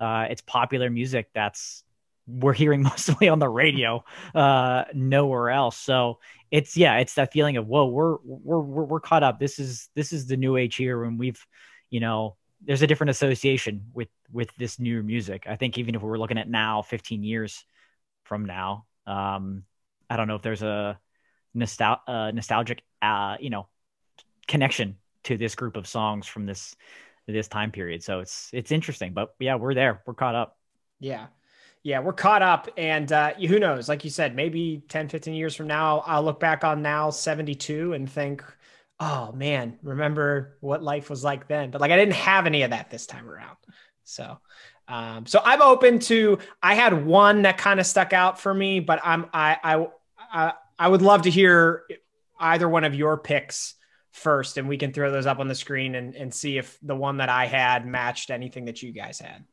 [0.00, 1.84] Uh, it's popular music that's
[2.26, 5.76] we're hearing mostly on the radio, uh, nowhere else.
[5.76, 6.18] So
[6.50, 9.38] it's yeah, it's that feeling of whoa, we're we're we're, we're caught up.
[9.38, 11.44] This is this is the new age here, and we've
[11.90, 15.44] you know there's a different association with with this new music.
[15.48, 17.64] I think even if we were looking at now, 15 years
[18.24, 19.64] from now, um,
[20.08, 20.98] I don't know if there's a
[21.56, 23.68] nostal- uh, nostalgic, uh, you know,
[24.46, 26.76] connection to this group of songs from this
[27.32, 28.02] this time period.
[28.02, 30.02] So it's it's interesting, but yeah, we're there.
[30.06, 30.56] We're caught up.
[30.98, 31.26] Yeah.
[31.82, 32.68] Yeah, we're caught up.
[32.76, 33.88] And uh, who knows?
[33.88, 37.94] Like you said, maybe 10, 15 years from now, I'll look back on now 72
[37.94, 38.44] and think,
[38.98, 41.70] oh man, remember what life was like then.
[41.70, 43.56] But like I didn't have any of that this time around.
[44.04, 44.38] So
[44.90, 48.80] um, so I'm open to I had one that kind of stuck out for me,
[48.80, 49.86] but I'm I I
[50.32, 51.84] I, I would love to hear
[52.38, 53.74] either one of your picks
[54.12, 56.96] first and we can throw those up on the screen and, and see if the
[56.96, 59.44] one that I had matched anything that you guys had.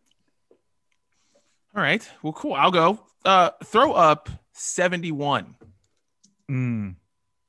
[1.76, 2.08] All right.
[2.24, 2.54] Well, cool.
[2.54, 3.00] I'll go.
[3.24, 5.56] Uh, throw up 71.
[6.50, 6.96] Mm.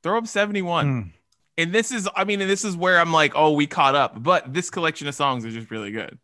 [0.03, 0.85] Throw up 71.
[0.85, 1.11] Mm
[1.59, 4.21] and this is i mean, and this is where i'm like oh we caught up
[4.23, 6.17] but this collection of songs is just really good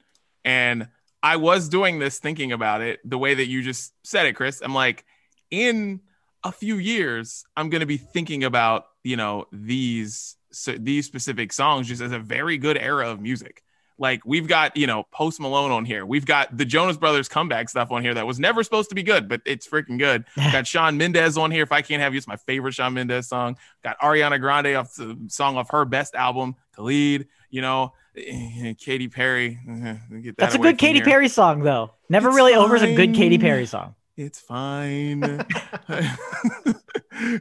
[0.44, 0.88] and
[1.22, 4.62] i was doing this thinking about it the way that you just said it chris
[4.62, 5.06] i'm like
[5.52, 6.00] in
[6.46, 11.52] a few years i'm going to be thinking about you know these so these specific
[11.52, 13.64] songs just as a very good era of music
[13.98, 16.06] like we've got, you know, Post Malone on here.
[16.06, 19.04] We've got the Jonas Brothers comeback stuff on here that was never supposed to be
[19.04, 20.26] good, but it's freaking good.
[20.36, 21.64] got Shawn Mendes on here.
[21.64, 23.58] If I can't have you, it's my favorite Shawn Mendes song.
[23.84, 27.28] Got Ariana Grande off the song off her best album, Khalid.
[27.50, 29.60] You know, Katy Perry.
[30.26, 31.06] That That's a good Katy here.
[31.06, 31.92] Perry song, though.
[32.10, 32.76] Never it's really fine.
[32.76, 33.96] is a good Katy Perry song.
[34.18, 35.22] It's fine.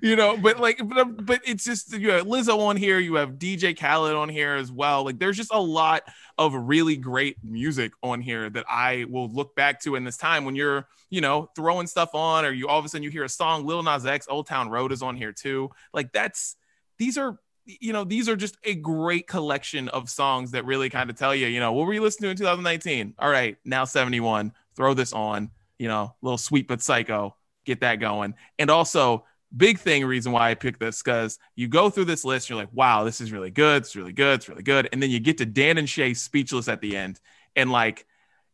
[0.03, 3.15] you know, but like, but, um, but it's just you have Lizzo on here, you
[3.15, 5.05] have DJ Khaled on here as well.
[5.05, 6.03] Like, there's just a lot
[6.37, 10.45] of really great music on here that I will look back to in this time
[10.45, 13.25] when you're, you know, throwing stuff on, or you all of a sudden you hear
[13.25, 15.71] a song, Lil Nas X, Old Town Road is on here too.
[15.93, 16.57] Like, that's
[16.99, 21.09] these are you know, these are just a great collection of songs that really kind
[21.09, 23.15] of tell you, you know, what were you listening to in 2019?
[23.19, 25.51] All right, now 71, throw this on,
[25.85, 28.33] you know, little sweet but psycho, get that going.
[28.59, 32.49] And also, big thing reason why I picked this because you go through this list,
[32.49, 33.83] you're like, wow, this is really good.
[33.83, 34.37] It's really good.
[34.37, 34.89] It's really good.
[34.93, 37.21] And then you get to Dan and Shay speechless at the end.
[37.55, 38.07] And like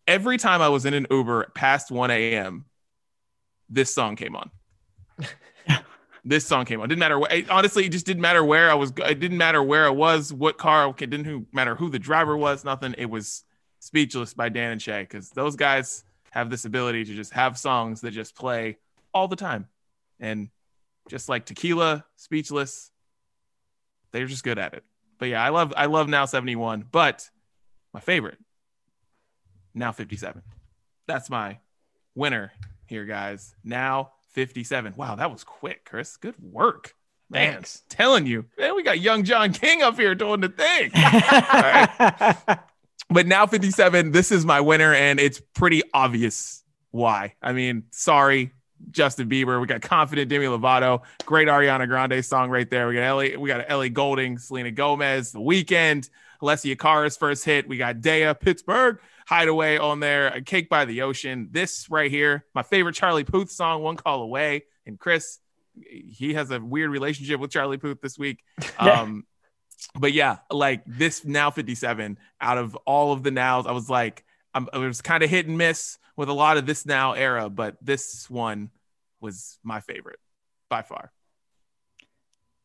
[0.09, 2.65] every time I was in an Uber past 1 a.m.,
[3.69, 4.51] this song came on.
[6.25, 6.89] this song came on.
[6.89, 7.17] Didn't matter.
[7.17, 8.93] What, honestly, it just didn't matter where I was.
[8.97, 10.93] It didn't matter where I was, what car.
[10.99, 12.65] It didn't matter who the driver was.
[12.65, 12.97] Nothing.
[12.99, 13.45] It was
[13.81, 18.01] Speechless by Dan and Shay because those guys have this ability to just have songs
[18.01, 18.79] that just play
[19.13, 19.67] all the time.
[20.19, 20.49] And
[21.09, 22.91] just like tequila, speechless.
[24.13, 24.85] They're just good at it.
[25.19, 27.29] But yeah, I love I love now 71, but
[27.93, 28.39] my favorite
[29.75, 30.43] now 57.
[31.07, 31.59] That's my
[32.15, 32.53] winner
[32.87, 33.55] here, guys.
[33.65, 34.95] Now 57.
[34.97, 36.17] Wow, that was quick, Chris.
[36.17, 36.95] Good work.
[37.29, 37.85] Man, Thanks.
[37.89, 40.91] telling you, man, we got young John King up here doing the thing.
[43.11, 47.35] But now 57, this is my winner, and it's pretty obvious why.
[47.43, 48.53] I mean, sorry,
[48.91, 49.61] Justin Bieber.
[49.61, 51.03] We got Confident Demi Lovato.
[51.25, 52.87] Great Ariana Grande song right there.
[52.87, 56.09] We got Ellie, we got Ellie Goulding, Selena Gomez, The Weeknd,
[56.41, 57.69] Alessia Cara's first hit.
[57.69, 61.49] We got Daya, Pittsburgh, Hideaway on there, A Cake by the Ocean.
[61.51, 64.65] This right here, my favorite Charlie Puth song, One Call Away.
[64.87, 65.39] And Chris,
[65.85, 68.45] he has a weird relationship with Charlie Puth this week.
[68.79, 69.27] Um,
[69.95, 74.25] but yeah, like this now 57 out of all of the nows, I was like,
[74.55, 77.49] I'm, I was kind of hit and miss with a lot of this now era,
[77.49, 78.71] but this one
[79.21, 80.19] was my favorite
[80.69, 81.13] by far.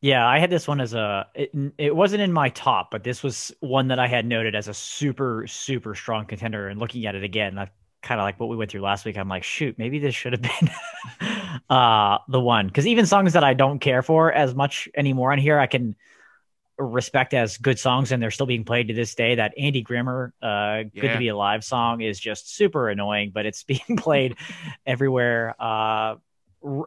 [0.02, 1.28] Yeah, I had this one as a.
[1.34, 4.68] It, it, wasn't in my top, but this was one that I had noted as
[4.68, 6.68] a super, super strong contender.
[6.68, 7.70] And looking at it again, I
[8.04, 9.18] kind of like what we went through last week.
[9.18, 10.70] I'm like, shoot, maybe this should have been
[11.70, 12.68] uh, the one.
[12.68, 15.96] Because even songs that I don't care for as much anymore on here, I can
[16.78, 19.36] respect as good songs and they're still being played to this day.
[19.36, 21.02] That Andy Grammer, uh, yeah.
[21.02, 24.38] "Good to Be Alive" song is just super annoying, but it's being played
[24.86, 25.56] everywhere.
[25.60, 26.16] Uh,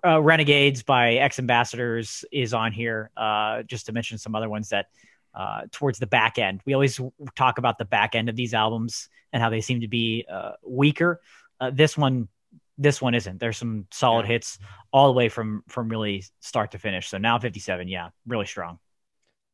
[0.05, 3.11] uh, Renegades by X Ambassadors is on here.
[3.17, 4.87] Uh, just to mention some other ones that
[5.35, 6.61] uh, towards the back end.
[6.65, 7.01] We always
[7.37, 10.53] talk about the back end of these albums and how they seem to be uh,
[10.67, 11.21] weaker.
[11.61, 12.29] Uh, this one,
[12.77, 13.39] this one isn't.
[13.39, 14.33] There's some solid yeah.
[14.33, 14.59] hits
[14.93, 17.09] all the way from from really start to finish.
[17.09, 18.79] So now 57, yeah, really strong.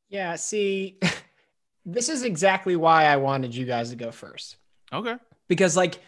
[0.09, 0.37] Yeah.
[0.37, 0.99] See,
[1.85, 4.57] this is exactly why I wanted you guys to go first.
[4.93, 5.17] Okay.
[5.49, 5.99] Because like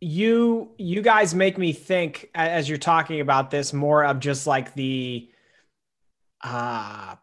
[0.00, 4.74] you you guys make me think as you're talking about this more of just like
[4.74, 5.30] the
[6.42, 7.14] uh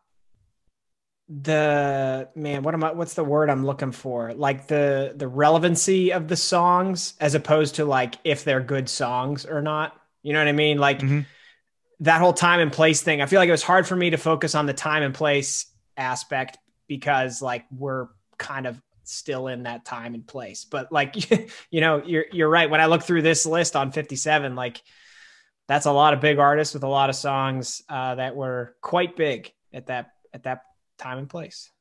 [1.30, 6.12] the man what am i what's the word i'm looking for like the the relevancy
[6.12, 10.40] of the songs as opposed to like if they're good songs or not you know
[10.40, 11.22] what i mean like mm-hmm.
[12.02, 14.18] That whole time and place thing i feel like it was hard for me to
[14.18, 19.86] focus on the time and place aspect because like we're kind of still in that
[19.86, 21.16] time and place but like
[21.72, 24.82] you know you're you're right when i look through this list on 57 like
[25.72, 29.16] that's a lot of big artists with a lot of songs uh, that were quite
[29.16, 30.64] big at that at that
[30.98, 31.72] time and place.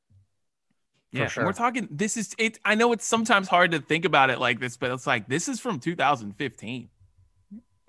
[1.11, 1.45] Yeah, sure.
[1.45, 1.89] we're talking.
[1.91, 2.61] This is it.
[2.65, 5.49] I know it's sometimes hard to think about it like this, but it's like this
[5.49, 6.89] is from 2015.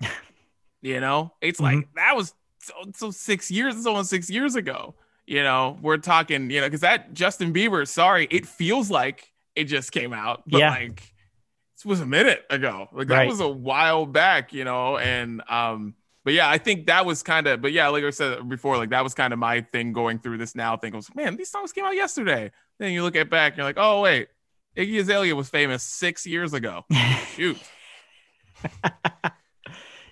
[0.82, 1.76] you know, it's mm-hmm.
[1.76, 3.76] like that was so, so six years.
[3.76, 4.94] It's almost six years ago.
[5.26, 6.50] You know, we're talking.
[6.50, 7.86] You know, because that Justin Bieber.
[7.88, 10.70] Sorry, it feels like it just came out, but yeah.
[10.70, 10.96] like
[11.76, 12.88] this was a minute ago.
[12.92, 13.28] Like that right.
[13.28, 14.52] was a while back.
[14.52, 18.04] You know, and um, but yeah, I think that was kind of, but yeah, like
[18.04, 20.76] I said before, like that was kind of my thing going through this now.
[20.76, 22.50] Thing was, man, these songs came out yesterday.
[22.78, 24.28] Then you look at back, and you're like, oh wait,
[24.76, 26.84] Iggy Azalea was famous six years ago.
[27.34, 27.58] Shoot.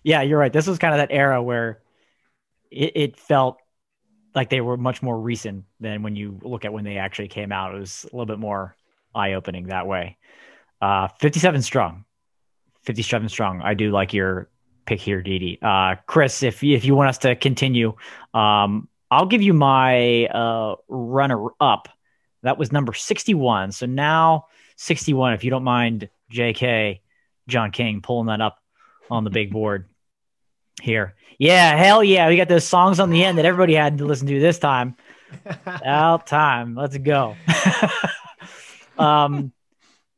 [0.02, 0.52] yeah, you're right.
[0.52, 1.80] This was kind of that era where
[2.70, 3.58] it, it, felt
[4.34, 7.52] like they were much more recent than when you look at when they actually came
[7.52, 7.74] out.
[7.74, 8.76] It was a little bit more
[9.14, 10.18] eye opening that way.
[10.80, 12.04] Uh, 57 strong.
[12.82, 13.60] 57 strong.
[13.60, 14.48] I do like your
[14.86, 15.58] pick here, Didi.
[15.60, 17.94] Uh, Chris, if if you want us to continue,
[18.32, 21.88] um, I'll give you my uh, runner up.
[22.42, 23.72] That was number 61.
[23.72, 24.46] So now
[24.76, 27.00] 61, if you don't mind, JK,
[27.48, 28.59] John King, pulling that up
[29.10, 29.88] on the big board
[30.80, 31.14] here.
[31.38, 32.28] Yeah, hell yeah.
[32.28, 34.96] We got those songs on the end that everybody had to listen to this time.
[35.84, 36.74] Out time.
[36.74, 37.36] Let's go.
[38.98, 39.52] um,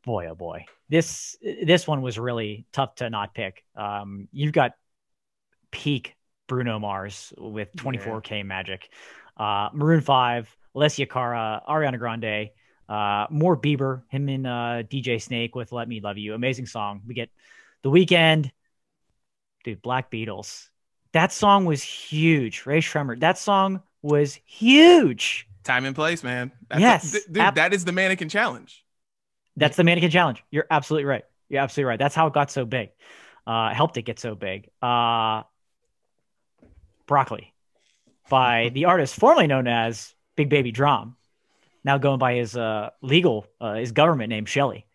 [0.05, 3.65] boy, oh boy this this one was really tough to not pick.
[3.75, 4.73] Um, you've got
[5.71, 6.15] peak
[6.49, 8.43] Bruno Mars with 24K yeah.
[8.43, 8.91] Magic,
[9.39, 12.51] uh, Maroon Five, Alessia Cara, Ariana Grande,
[12.91, 17.01] uh, more Bieber, him and uh, DJ Snake with "Let Me Love You," amazing song.
[17.07, 17.31] We get
[17.83, 18.51] the Weeknd,
[19.63, 20.69] dude, Black Beatles.
[21.13, 22.65] That song was huge.
[22.65, 23.21] Rae Sremmurd.
[23.21, 25.47] That song was huge.
[25.65, 26.51] Time and place, man.
[26.69, 28.85] That's yes, a, dude, ab- that is the mannequin challenge.
[29.57, 30.43] That's the mannequin challenge.
[30.51, 31.25] You're absolutely right.
[31.49, 31.99] You're absolutely right.
[31.99, 32.91] That's how it got so big.
[33.47, 34.71] Uh, helped it get so big.
[34.81, 35.43] Uh,
[37.07, 37.53] Broccoli
[38.29, 41.17] by the artist formerly known as Big Baby DRAM,
[41.85, 44.87] now going by his uh, legal, uh, his government name, Shelley.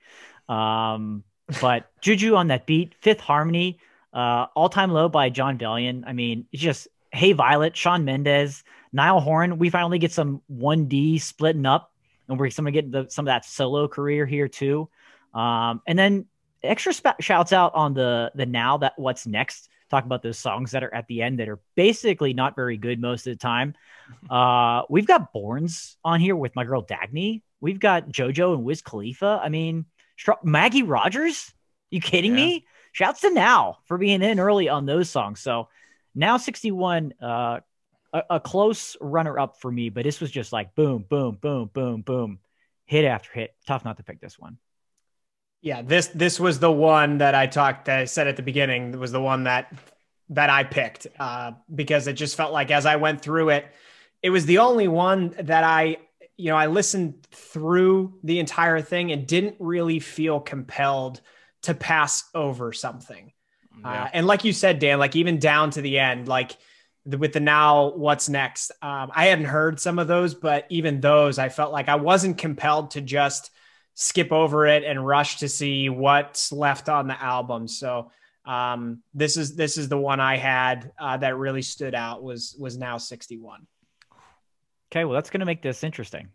[0.50, 1.24] Um,
[1.62, 3.80] but Juju on that beat, Fifth Harmony,
[4.14, 6.04] uh, All Time Low by Jon Bellion.
[6.06, 9.58] I mean, it's just Hey Violet, Shawn Mendes, Niall Horan.
[9.58, 11.92] We finally get some 1D splitting up
[12.28, 14.90] and we're going to get the, some of that solo career here too.
[15.34, 16.26] Um, and then
[16.64, 19.70] extra sp- shouts out on the the now that what's next.
[19.90, 23.00] Talk about those songs that are at the end that are basically not very good
[23.00, 23.74] most of the time.
[24.30, 27.42] Uh, we've got Borns on here with my girl Dagny.
[27.60, 29.42] We've got JoJo and Wiz Khalifa.
[29.44, 29.84] I mean,
[30.44, 31.54] Maggie Rogers.
[31.92, 32.46] You kidding yeah.
[32.46, 32.66] me?
[32.92, 35.40] Shouts to Now for being in early on those songs.
[35.40, 35.70] So
[36.16, 37.60] now 61 uh,
[38.14, 41.70] a, a close runner up for me, but this was just like boom, boom, boom,
[41.74, 42.40] boom, boom,
[42.86, 43.56] hit after hit.
[43.66, 44.58] Tough not to pick this one.
[45.62, 47.86] Yeah, this this was the one that I talked.
[47.86, 49.74] That I said at the beginning was the one that
[50.30, 53.66] that I picked uh, because it just felt like as I went through it,
[54.22, 55.98] it was the only one that I
[56.38, 61.22] you know I listened through the entire thing and didn't really feel compelled
[61.68, 63.32] to pass over something.
[63.82, 64.04] Yeah.
[64.04, 66.58] Uh, and like you said, Dan, like even down to the end, like
[67.06, 68.72] the, with the now what's next.
[68.82, 72.38] Um, I hadn't heard some of those, but even those, I felt like I wasn't
[72.38, 73.52] compelled to just
[73.96, 77.68] skip over it and rush to see what's left on the album.
[77.68, 78.12] So
[78.46, 82.56] um, this is this is the one I had uh, that really stood out was
[82.58, 83.68] was now 61.
[84.90, 86.30] Okay, well that's going to make this interesting.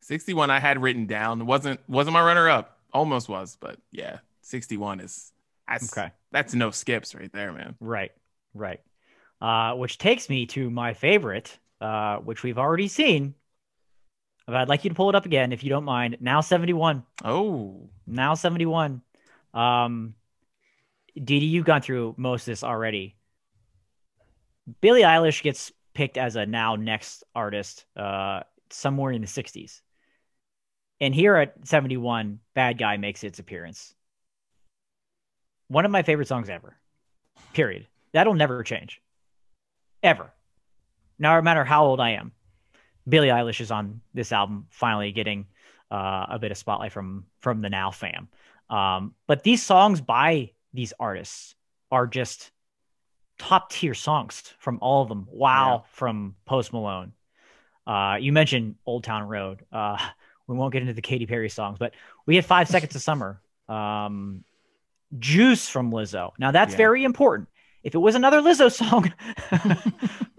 [0.00, 2.73] 61 I had written down wasn't wasn't my runner up.
[2.94, 5.32] Almost was, but yeah, 61 is
[5.68, 6.12] that's okay.
[6.30, 7.74] That's no skips right there, man.
[7.80, 8.12] Right.
[8.54, 8.80] Right
[9.44, 13.34] uh, which takes me to my favorite, uh, which we've already seen.
[14.46, 16.16] But I'd like you to pull it up again, if you don't mind.
[16.20, 17.02] Now 71.
[17.24, 19.02] Oh, now 71.
[19.52, 20.14] Um,
[21.14, 23.16] Didi, you've gone through most of this already.
[24.80, 28.40] Billie Eilish gets picked as a now next artist uh,
[28.70, 29.82] somewhere in the 60s.
[31.00, 33.94] And here at 71, Bad Guy makes its appearance.
[35.68, 36.76] One of my favorite songs ever.
[37.52, 37.86] Period.
[38.12, 39.00] That'll never change.
[40.02, 40.32] Ever.
[41.18, 42.32] No matter how old I am.
[43.08, 45.46] Billie Eilish is on this album, finally getting
[45.90, 48.28] uh, a bit of spotlight from from the Now fam.
[48.70, 51.54] Um, but these songs by these artists
[51.90, 52.50] are just
[53.38, 55.26] top tier songs from all of them.
[55.30, 55.90] Wow, yeah.
[55.92, 57.12] from Post Malone.
[57.86, 59.64] Uh, you mentioned Old Town Road.
[59.70, 59.98] Uh,
[60.46, 61.94] we won't get into the Katy Perry songs, but
[62.26, 63.40] we had Five Seconds of Summer.
[63.68, 64.44] Um,
[65.18, 66.32] Juice from Lizzo.
[66.38, 66.78] Now that's yeah.
[66.78, 67.48] very important.
[67.82, 69.12] If it was another Lizzo song,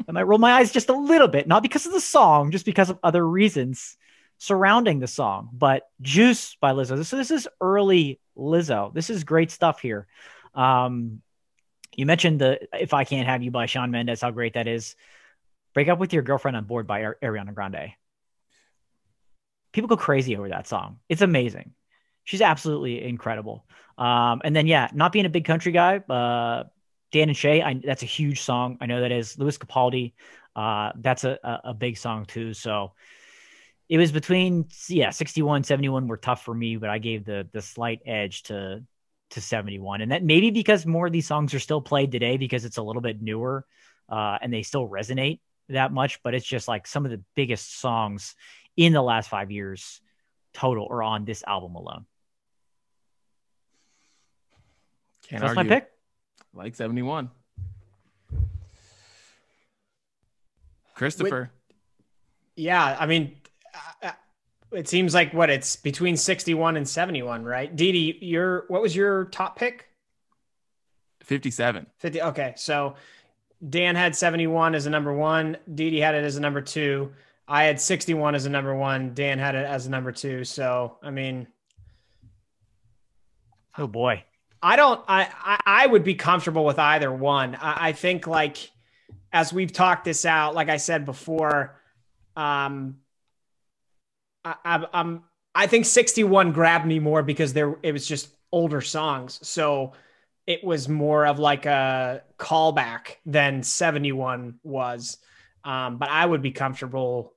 [0.08, 2.66] I might roll my eyes just a little bit, not because of the song, just
[2.66, 3.98] because of other reasons
[4.38, 5.50] surrounding the song.
[5.54, 7.04] But Juice by Lizzo.
[7.06, 8.94] So this is early Lizzo.
[8.94, 10.08] This is great stuff here.
[10.54, 11.22] Um,
[11.96, 14.22] you mentioned the "If I Can't Have You" by Shawn Mendes.
[14.22, 14.96] How great that is.
[15.74, 17.94] "Break Up with Your Girlfriend I'm Bored" by Ariana Grande.
[19.76, 21.00] People go crazy over that song.
[21.10, 21.74] It's amazing.
[22.24, 23.66] She's absolutely incredible.
[23.98, 26.64] Um, and then yeah, not being a big country guy, uh,
[27.12, 27.62] Dan and Shay.
[27.62, 28.78] I, that's a huge song.
[28.80, 30.14] I know that is Lewis Capaldi.
[30.56, 32.54] Uh, that's a, a, a big song too.
[32.54, 32.94] So
[33.90, 37.62] it was between yeah 61 71 were tough for me but i gave the the
[37.62, 38.84] slight edge to
[39.30, 42.66] to 71 and that maybe because more of these songs are still played today because
[42.66, 43.66] it's a little bit newer
[44.10, 47.80] uh, and they still resonate that much but it's just like some of the biggest
[47.80, 48.36] songs
[48.78, 50.02] in the last five years
[50.54, 52.06] total or on this album alone
[55.28, 55.70] Can't so that's argue.
[55.70, 55.92] my pick
[56.54, 57.30] like 71
[60.94, 61.52] christopher
[62.56, 63.36] yeah i mean
[63.74, 64.12] uh, uh,
[64.72, 67.74] it seems like what it's between 61 and 71, right?
[67.74, 69.88] Didi, your what was your top pick?
[71.24, 71.88] 57.
[71.98, 72.22] 50.
[72.22, 72.54] Okay.
[72.58, 72.96] So
[73.68, 75.58] Dan had 71 as a number one.
[75.74, 77.14] Didi had it as a number two.
[77.48, 79.14] I had 61 as a number one.
[79.14, 80.44] Dan had it as a number two.
[80.44, 81.48] So, I mean,
[83.78, 84.24] oh boy.
[84.62, 87.56] I don't, I, I, I would be comfortable with either one.
[87.56, 88.72] I, I think, like,
[89.32, 91.80] as we've talked this out, like I said before,
[92.36, 92.98] um,
[94.44, 95.24] I, I'm
[95.56, 99.40] I think 61 grabbed me more because there it was just older songs.
[99.42, 99.94] So
[100.46, 105.18] it was more of like a callback than 71 was.
[105.64, 107.34] Um, but I would be comfortable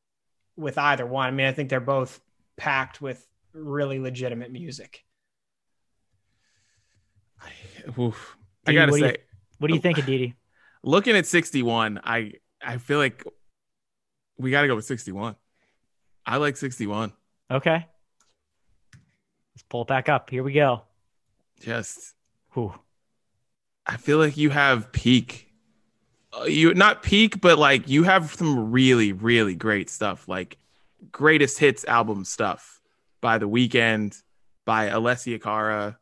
[0.59, 1.29] with either one.
[1.29, 2.21] I mean, I think they're both
[2.57, 5.05] packed with really legitimate music.
[7.99, 8.37] Oof.
[8.67, 9.19] I gotta what say, do you,
[9.59, 9.83] what do you oh.
[9.83, 10.35] think, Aditi?
[10.83, 12.33] Looking at 61, I
[12.63, 13.25] I feel like
[14.37, 15.37] we got to go with 61.
[16.27, 17.13] I like 61.
[17.51, 17.87] Okay.
[19.55, 20.31] Let's pull it back up.
[20.31, 20.83] Here we go.
[21.61, 22.15] Just,
[22.53, 22.75] Whew.
[23.87, 25.47] I feel like you have peak.
[26.37, 30.59] Uh, you not peak, but like you have some really, really great stuff, like
[31.11, 32.81] greatest hits album stuff
[33.20, 34.20] by The Weeknd,
[34.66, 35.99] by Alessia Cara.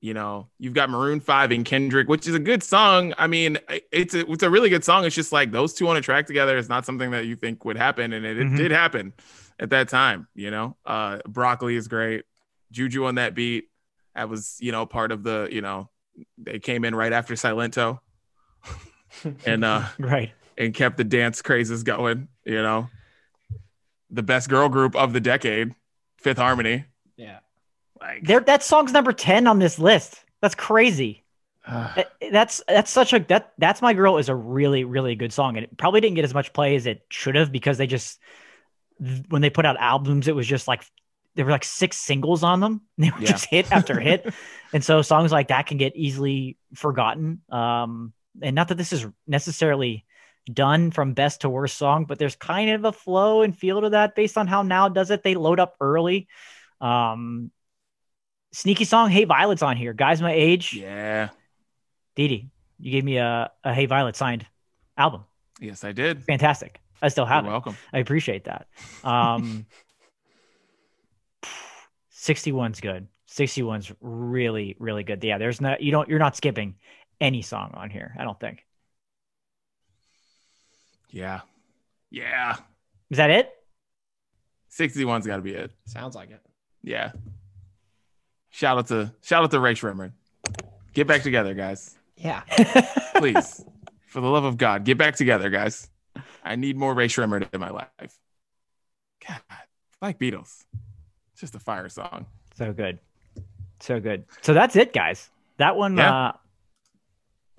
[0.00, 3.14] You know, you've got Maroon Five and Kendrick, which is a good song.
[3.18, 3.58] I mean,
[3.90, 5.04] it's a, it's a really good song.
[5.04, 7.64] It's just like those two on a track together is not something that you think
[7.64, 8.56] would happen, and it, it Mhm.
[8.56, 9.12] did happen
[9.58, 10.28] at that time.
[10.36, 12.24] You know, uh, Broccoli is great.
[12.70, 13.70] Juju on that beat.
[14.14, 15.90] That was you know part of the you know
[16.36, 17.98] they came in right after Silento,
[19.46, 20.32] and uh Right.
[20.56, 22.28] and kept the dance crazes going.
[22.44, 22.88] You know,
[24.10, 25.74] the best girl group of the decade,
[26.18, 26.84] Fifth Harmony.
[27.16, 27.38] Yeah.
[28.00, 30.24] Like There that song's number 10 on this list.
[30.40, 31.24] That's crazy.
[32.30, 35.64] That's that's such a that that's my girl is a really really good song and
[35.64, 38.18] it probably didn't get as much play as it should have because they just
[39.28, 40.82] when they put out albums it was just like
[41.34, 43.26] there were like six singles on them they were Yeah.
[43.32, 44.32] just hit after hit
[44.72, 48.12] and so songs like that can get easily forgotten um
[48.42, 50.04] and not that this is necessarily
[50.52, 53.90] done from best to worst song but there's kind of a flow and feel to
[53.90, 56.26] that based on how now does it they load up early
[56.80, 57.50] um
[58.52, 61.28] sneaky song hey violet's on here guys my age yeah.
[62.18, 64.44] Didi, you gave me a, a Hey Violet signed
[64.96, 65.22] album.
[65.60, 66.24] Yes, I did.
[66.24, 66.80] Fantastic.
[67.00, 67.54] I still have You're it.
[67.54, 67.76] welcome.
[67.92, 68.66] I appreciate that.
[69.04, 69.66] Um,
[72.12, 73.06] 61's good.
[73.28, 75.22] 61's really, really good.
[75.22, 76.74] Yeah, there's not, you don't, you're not skipping
[77.20, 78.14] any song on here.
[78.18, 78.64] I don't think.
[81.10, 81.40] Yeah.
[82.10, 82.56] Yeah.
[83.10, 83.50] Is that it?
[84.70, 85.70] 61's got to be it.
[85.86, 86.40] Sounds like it.
[86.82, 87.12] Yeah.
[88.50, 90.12] Shout out to shout out to Rae Sremmurd.
[90.94, 91.96] Get back together, guys.
[92.16, 92.40] Yeah.
[93.16, 93.64] Please.
[94.06, 95.88] For the love of God, get back together, guys.
[96.42, 98.18] I need more Rae Sremmurd in my life.
[99.26, 99.40] God,
[100.00, 100.64] Black Beatles.
[101.32, 102.26] It's just a fire song.
[102.56, 102.98] so good.
[103.80, 104.24] So good.
[104.40, 105.30] So that's it, guys.
[105.58, 106.28] That one, Yeah.
[106.28, 106.32] uh,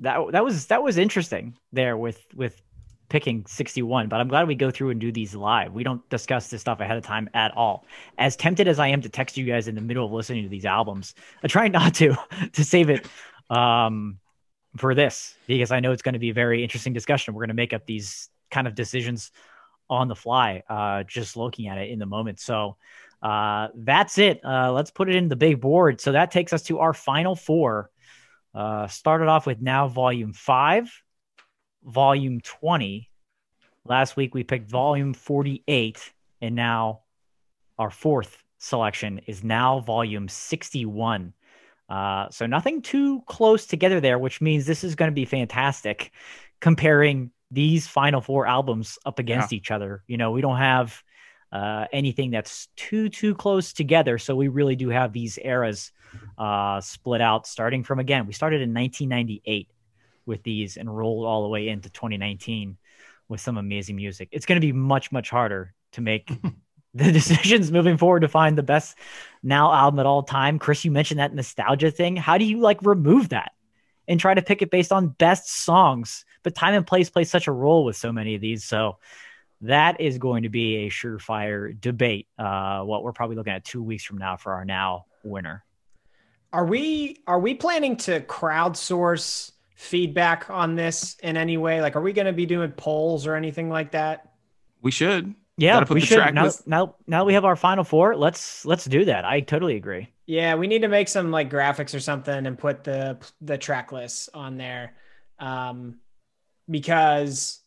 [0.01, 2.61] that that was that was interesting there with with
[3.09, 5.73] picking 61, but I'm glad we go through and do these live.
[5.73, 7.85] We don't discuss this stuff ahead of time at all.
[8.19, 10.49] As tempted as I am to text you guys in the middle of listening to
[10.49, 12.15] these albums, I try not to
[12.53, 13.07] to save it
[13.49, 14.19] um,
[14.77, 17.33] for this because I know it's going to be a very interesting discussion.
[17.33, 19.31] We're going to make up these kind of decisions
[19.89, 22.39] on the fly, uh, just looking at it in the moment.
[22.39, 22.77] So
[23.23, 24.39] uh, that's it.
[24.45, 25.99] Uh, let's put it in the big board.
[25.99, 27.89] So that takes us to our final four.
[28.53, 30.91] Uh, started off with now volume five,
[31.83, 33.09] volume 20.
[33.85, 37.01] Last week we picked volume 48, and now
[37.77, 41.33] our fourth selection is now volume 61.
[41.87, 46.11] Uh, so nothing too close together there, which means this is going to be fantastic
[46.59, 49.57] comparing these final four albums up against yeah.
[49.57, 50.03] each other.
[50.07, 51.01] You know, we don't have
[51.51, 55.91] uh, anything that's too too close together, so we really do have these eras
[56.37, 57.47] uh, split out.
[57.47, 59.69] Starting from again, we started in 1998
[60.25, 62.77] with these and rolled all the way into 2019
[63.27, 64.29] with some amazing music.
[64.31, 66.29] It's going to be much, much harder to make
[66.93, 68.97] the decisions moving forward to find the best
[69.43, 70.59] now album at all time.
[70.59, 72.15] Chris, you mentioned that nostalgia thing.
[72.15, 73.51] How do you like remove that
[74.07, 76.25] and try to pick it based on best songs?
[76.43, 78.63] But time and place plays such a role with so many of these.
[78.63, 78.97] So
[79.61, 82.27] that is going to be a surefire debate.
[82.37, 85.63] Uh, what we're probably looking at two weeks from now for our now winner.
[86.51, 91.81] Are we are we planning to crowdsource feedback on this in any way?
[91.81, 94.33] Like, are we going to be doing polls or anything like that?
[94.81, 95.35] We should.
[95.57, 96.33] Yeah, we should.
[96.33, 98.15] Now, now, now we have our final four.
[98.15, 99.25] Let's let's do that.
[99.25, 100.07] I totally agree.
[100.25, 103.91] Yeah, we need to make some like graphics or something and put the the track
[103.91, 104.93] lists on there,
[105.37, 105.99] um,
[106.69, 107.59] because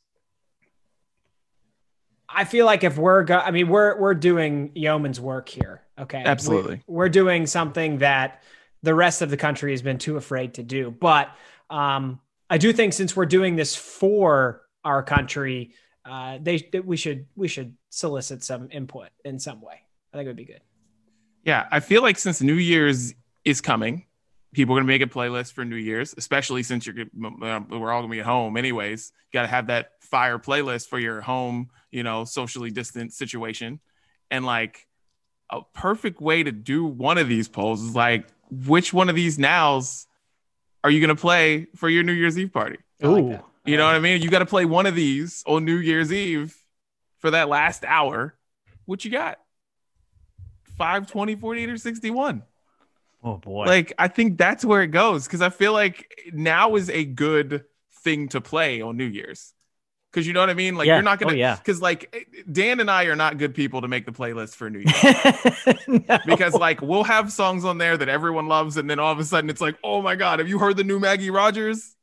[2.34, 5.82] I feel like if we're go- I mean we're we're doing yeoman's work here.
[5.98, 6.82] Okay, absolutely.
[6.86, 8.42] We, we're doing something that
[8.82, 11.28] the rest of the country has been too afraid to do, but
[11.70, 12.20] um,
[12.50, 15.74] I do think since we're doing this for our country,
[16.04, 19.80] uh, they, they we should we should solicit some input in some way.
[20.12, 20.60] I think it would be good.
[21.44, 23.14] Yeah, I feel like since New Year's
[23.44, 24.04] is coming,
[24.52, 28.02] people are gonna make a playlist for New Year's, especially since you're um, we're all
[28.02, 29.12] gonna be at home anyways.
[29.32, 33.80] You got to have that fire playlist for your home, you know, socially distant situation,
[34.30, 34.86] and like
[35.50, 39.38] a perfect way to do one of these polls is like which one of these
[39.38, 40.06] nows
[40.84, 42.78] are you going to play for your New Year's Eve party?
[43.04, 43.38] Ooh.
[43.64, 44.22] you know what I mean?
[44.22, 46.56] You got to play one of these on New Year's Eve
[47.18, 48.34] for that last hour.
[48.84, 49.38] What you got?
[50.78, 52.42] 5, 20, 48, or 61?
[53.22, 53.66] Oh, boy.
[53.66, 57.64] Like, I think that's where it goes because I feel like now is a good
[58.02, 59.52] thing to play on New Year's.
[60.12, 60.74] Because you know what I mean?
[60.74, 60.96] Like yeah.
[60.96, 61.56] you're not gonna, oh, yeah.
[61.56, 64.80] Because like Dan and I are not good people to make the playlist for New
[65.86, 66.02] Year.
[66.06, 66.18] no.
[66.26, 69.24] Because like we'll have songs on there that everyone loves, and then all of a
[69.24, 71.96] sudden it's like, oh my god, have you heard the new Maggie Rogers?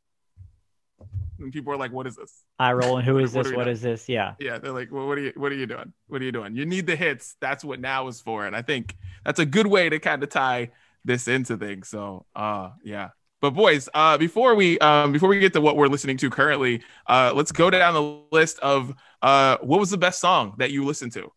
[1.37, 2.43] And people are like, what is this?
[2.57, 3.47] I roll and who is this?
[3.47, 4.09] what, what is this?
[4.09, 4.33] Yeah.
[4.39, 4.57] Yeah.
[4.57, 5.93] They're like, well, what are you what are you doing?
[6.07, 6.55] What are you doing?
[6.55, 7.35] You need the hits.
[7.39, 8.47] That's what now is for.
[8.47, 10.71] And I think that's a good way to kind of tie
[11.05, 11.89] this into things.
[11.89, 13.09] So uh yeah.
[13.41, 16.81] But boys, uh, before we um, before we get to what we're listening to currently,
[17.07, 20.83] uh, let's go down the list of uh, what was the best song that you
[20.83, 21.31] listened to.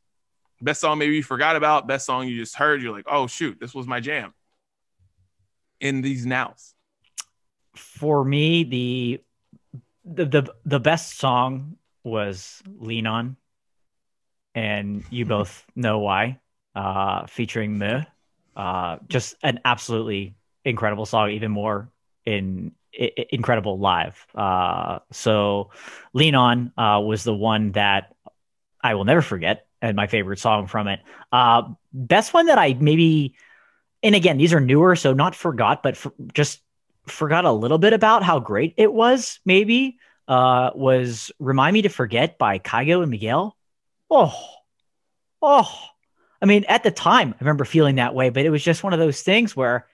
[0.60, 1.86] Best song maybe you forgot about.
[1.86, 2.82] Best song you just heard.
[2.82, 4.34] You're like, oh shoot, this was my jam.
[5.80, 6.74] In these nows.
[7.76, 9.20] For me, the
[10.04, 13.36] the the, the best song was "Lean On,"
[14.56, 16.40] and you both know why.
[16.74, 18.04] Uh, featuring me,
[18.56, 20.34] uh, just an absolutely
[20.64, 21.90] incredible song, even more
[22.24, 24.26] in, in incredible live.
[24.34, 25.70] Uh, so,
[26.12, 28.14] "Lean On" uh, was the one that
[28.82, 31.00] I will never forget, and my favorite song from it.
[31.30, 33.34] Uh, best one that I maybe,
[34.02, 36.60] and again, these are newer, so not forgot, but for, just
[37.06, 39.40] forgot a little bit about how great it was.
[39.44, 39.98] Maybe
[40.28, 43.56] uh, was "Remind Me to Forget" by Kygo and Miguel.
[44.10, 44.34] Oh,
[45.40, 45.88] oh.
[46.42, 48.92] I mean, at the time, I remember feeling that way, but it was just one
[48.92, 49.86] of those things where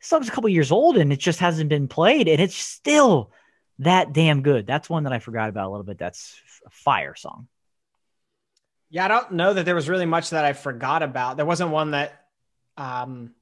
[0.00, 3.32] this song's a couple years old and it just hasn't been played and it's still
[3.80, 4.66] that damn good.
[4.66, 5.98] That's one that I forgot about a little bit.
[5.98, 7.48] That's a fire song.
[8.88, 11.36] Yeah, I don't know that there was really much that I forgot about.
[11.36, 12.26] There wasn't one that
[12.76, 13.32] um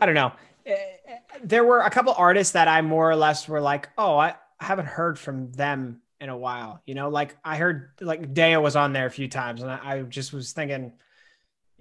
[0.00, 0.32] I don't know.
[0.64, 4.16] Eh, eh, there were a couple artists that I more or less were like, "Oh,
[4.16, 8.62] I, haven't heard from them in a while." You know, like I heard like Daya
[8.62, 10.92] was on there a few times and I, I just was thinking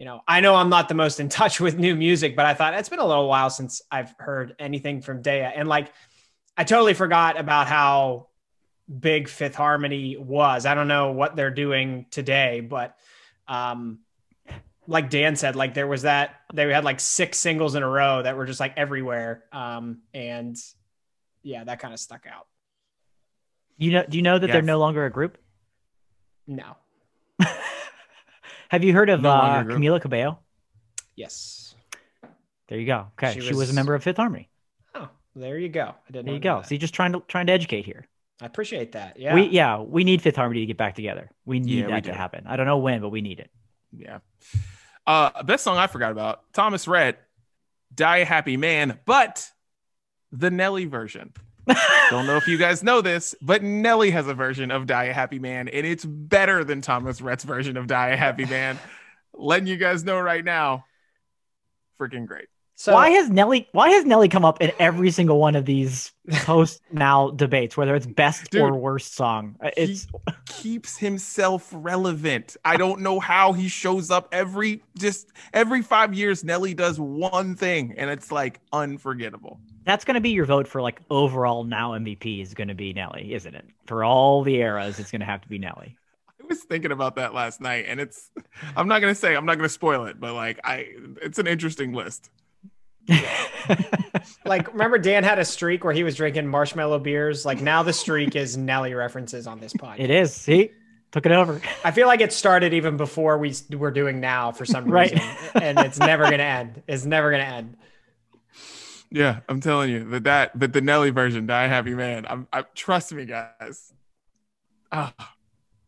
[0.02, 2.56] you know, I know I'm not the most in touch with new music, but I
[2.56, 5.52] thought it's been a little while since I've heard anything from Daya.
[5.56, 5.94] And like,
[6.58, 8.30] I totally forgot about how
[9.00, 10.66] big Fifth Harmony was.
[10.66, 12.98] I don't know what they're doing today, but
[13.48, 14.00] um,
[14.88, 18.24] like Dan said, like there was that they had like six singles in a row
[18.24, 19.44] that were just like everywhere.
[19.52, 20.58] Um, and
[21.44, 22.48] yeah, that kind of stuck out.
[23.78, 24.06] You know?
[24.10, 25.38] Do you know that they're no longer a group?
[26.48, 26.76] No.
[28.72, 29.64] Have you heard of No uh.
[29.66, 30.40] Camila Cabello?
[31.18, 31.76] Yes.
[32.70, 33.08] There you go.
[33.20, 34.50] Okay, She she, was, was- a member of Fifth Harmony.
[34.96, 35.94] Oh, there you go.
[36.08, 36.28] I didn't.
[36.28, 36.60] There you go.
[36.60, 36.70] that.
[36.70, 38.08] So you're just trying to trying to educate here.
[38.42, 39.20] I appreciate that.
[39.20, 39.36] Yeah.
[39.36, 41.30] We yeah, we need Fifth Harmony to get back together.
[41.44, 42.46] We need Yeah, we that to happen.
[42.48, 43.52] I don't know when, but we need it.
[43.92, 44.20] Yeah.
[45.06, 47.20] Uh, best song I forgot about Thomas Rhett,
[47.94, 49.52] Die a Happy Man, but
[50.32, 51.34] the Nelly version.
[52.10, 55.14] Don't know if you guys know this, but Nelly has a version of Die a
[55.14, 58.80] Happy Man, and it's better than Thomas Rhett's version of Die a Happy Man.
[59.34, 60.86] Letting you guys know right now.
[62.00, 62.48] Freaking great.
[62.76, 66.12] so why has Nelly why has Nelly come up in every single one of these
[66.32, 69.56] post now debates, whether it's best Dude, or worst song?
[69.78, 70.08] It's
[70.48, 72.58] Keeps himself relevant.
[72.66, 76.44] I don't know how he shows up every just every five years.
[76.44, 79.60] Nelly does one thing, and it's like unforgettable.
[79.86, 83.54] That's gonna be your vote for like overall now MVP is gonna be Nelly, isn't
[83.56, 83.66] it?
[83.86, 85.98] For all the eras, it's gonna have to be Nelly.
[86.42, 88.30] I was thinking about that last night, and it's.
[88.76, 89.36] I'm not gonna say.
[89.36, 90.88] I'm not gonna spoil it, but like, I.
[91.22, 92.30] It's an interesting list.
[94.46, 97.46] like remember Dan had a streak where he was drinking marshmallow beers.
[97.46, 100.00] Like now the streak is Nelly references on this podcast.
[100.00, 100.34] It is.
[100.34, 100.72] See,
[101.12, 101.62] took it over.
[101.84, 105.12] I feel like it started even before we s- were doing now for some Right.
[105.12, 106.84] reason, and it's never gonna end.
[106.88, 107.78] It's never gonna end.
[109.12, 112.48] Yeah, I'm telling you that that that the Nelly version, "Die Happy Man." I'm.
[112.52, 113.94] I trust me, guys.
[114.92, 115.14] Ah,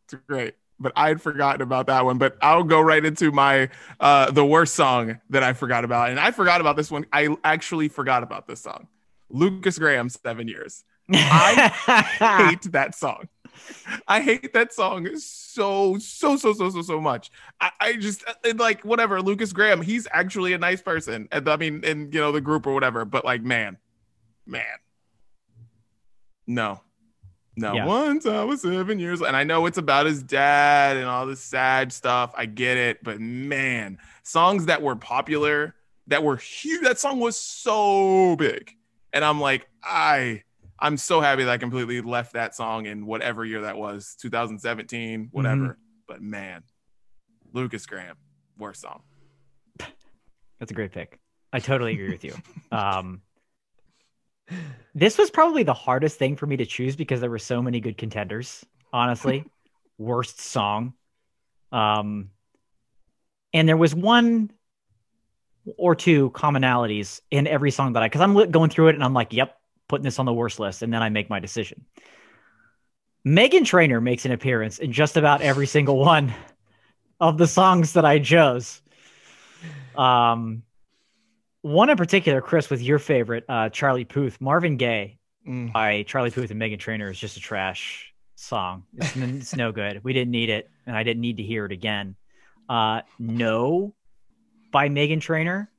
[0.06, 0.56] it's great.
[0.80, 2.18] But I had forgotten about that one.
[2.18, 3.70] But I'll go right into my
[4.00, 7.06] uh the worst song that I forgot about, and I forgot about this one.
[7.14, 8.88] I actually forgot about this song.
[9.30, 10.84] Lukas Graham, Seven Years.
[11.10, 13.30] I hate that song.
[14.08, 17.32] I hate that song so so so so so so much.
[17.60, 21.28] I, I just uh, and like whatever Lukas Graham, he's actually a nice person.
[21.32, 23.06] And I mean, in you know the group or whatever.
[23.06, 23.78] But like, man,
[24.46, 24.64] man,
[26.48, 26.82] no,
[27.56, 27.74] no.
[27.74, 27.86] Yeah.
[27.86, 31.42] Once I was seven years, and I know it's about his dad and all this
[31.42, 32.34] sad stuff.
[32.36, 35.76] I get it, but man, songs that were popular,
[36.08, 36.84] that were huge.
[36.84, 38.76] That song was so big,
[39.12, 40.44] and I'm like, I.
[40.80, 45.30] I'm so happy that I completely left that song in whatever year that was, 2017,
[45.32, 45.78] whatever.
[46.08, 46.64] But man,
[47.54, 48.18] Lukas Graham,
[48.58, 49.04] worst song.
[50.60, 51.20] That's a great pick.
[51.52, 52.36] I totally agree with you.
[52.72, 53.22] Um,
[54.96, 57.80] this was probably the hardest thing for me to choose because there were so many
[57.80, 58.66] good contenders.
[58.92, 59.46] Honestly,
[59.98, 60.94] worst song,
[61.72, 62.30] um,
[63.54, 64.52] and there was one
[65.78, 69.14] or two commonalities in every song that I because I'm going through it and I'm
[69.14, 69.58] like, yep,
[69.94, 71.86] putting this on the worst list, and then I make my decision.
[73.26, 76.34] Meghan Trainor makes an appearance in just about every single one
[77.20, 78.82] of the songs that I chose.
[79.96, 80.64] Um,
[81.62, 85.74] one in particular, Chris, with your favorite, uh, Charlie Puth, Marvin Gaye Mm.
[85.74, 88.86] by Charlie Puth and Meghan Trainor is just a trash song.
[88.96, 90.02] It's, it's no good.
[90.02, 92.16] We didn't need it, and I didn't need to hear it again.
[92.70, 93.94] Uh, no,
[94.72, 95.70] by Meghan Trainor.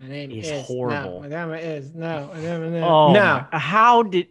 [0.00, 1.22] My name Is horrible.
[1.22, 2.30] No, my name is no.
[2.32, 3.46] my name is- Oh, no.
[3.52, 4.28] my- how did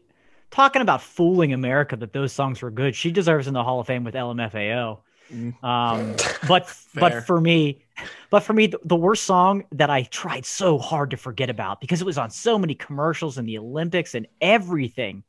[0.49, 2.95] talking about fooling America that those songs were good?
[2.95, 4.99] She deserves in the Hall of Fame with LMFAO.
[5.32, 5.61] Mm.
[5.63, 6.15] Um,
[6.47, 7.84] but but for me,
[8.30, 11.82] but for me, the, the worst song that I tried so hard to forget about
[11.82, 15.24] because it was on so many commercials and the Olympics and everything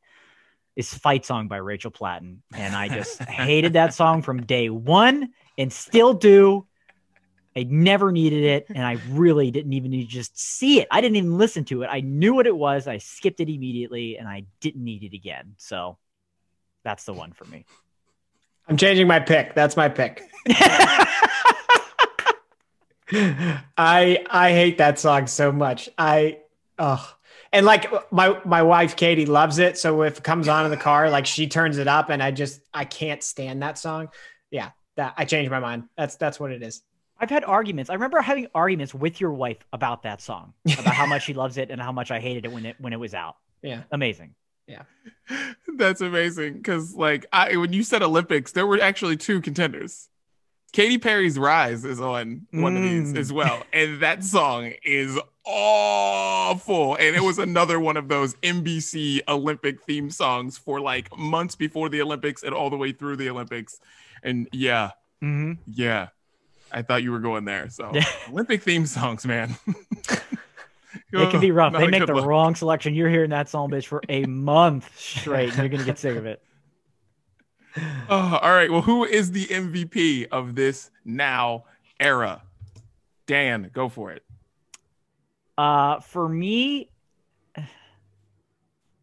[0.77, 5.31] is "Fight Song" by Rachel Platten, and I just hated that song from day one
[5.57, 6.65] and still do.
[7.59, 10.87] I never needed it, and I really didn't even need to just see it.
[10.91, 11.89] I didn't even listen to it.
[11.89, 12.87] I knew what it was.
[12.87, 15.55] I skipped it immediately, and I didn't need it again.
[15.57, 15.99] So
[16.85, 17.65] that's the one for me.
[18.69, 19.55] I'm changing my pick.
[19.55, 20.23] That's my pick.
[23.77, 25.89] I I hate that song so much.
[25.99, 26.39] I
[26.79, 27.15] oh
[27.53, 29.79] and like my my wife Katie loves it.
[29.79, 32.31] So if it comes on in the car, like she turns it up, and I
[32.31, 34.11] just I can't stand that song.
[34.51, 35.89] Yeah, that I changed my mind.
[35.97, 36.83] That's that's what it is.
[37.19, 37.91] I've had arguments.
[37.91, 41.57] I remember having arguments with your wife about that song, about how much she loves
[41.59, 43.37] it and how much I hated it when it when it was out.
[43.63, 43.83] Yeah.
[43.91, 44.35] Amazing.
[44.67, 44.83] Yeah.
[45.77, 46.55] That's amazing.
[46.55, 50.09] Because like I when you said Olympics, there were actually two contenders.
[50.75, 53.17] Katy Perry's Rise is on one of these Mm.
[53.19, 53.63] as well.
[53.73, 56.95] And that song is awful.
[56.97, 61.89] And it was another one of those NBC Olympic theme songs for like months before
[61.89, 63.81] the Olympics and all the way through the Olympics.
[64.23, 64.91] And yeah,
[65.25, 65.55] Mm-hmm.
[65.73, 66.09] yeah.
[66.73, 67.69] I thought you were going there.
[67.71, 67.93] So
[68.29, 69.57] Olympic theme songs, man.
[71.13, 71.73] It can be rough.
[71.73, 72.27] Not They make the look.
[72.27, 72.95] wrong selection.
[72.95, 75.51] You're hearing that song, bitch, for a month straight.
[75.51, 76.43] and You're gonna get sick of it.
[78.11, 78.71] Oh, all right.
[78.71, 81.65] Well, who is the MVP of this now
[82.01, 82.43] era?
[83.27, 84.25] Dan, go for it.
[85.57, 86.91] Uh, for me,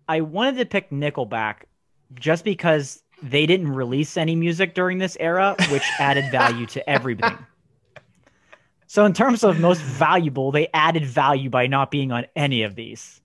[0.09, 1.63] I wanted to pick Nickelback
[2.15, 7.37] just because they didn't release any music during this era, which added value to everything.
[8.95, 12.75] So in terms of most valuable, they added value by not being on any of
[12.75, 13.19] these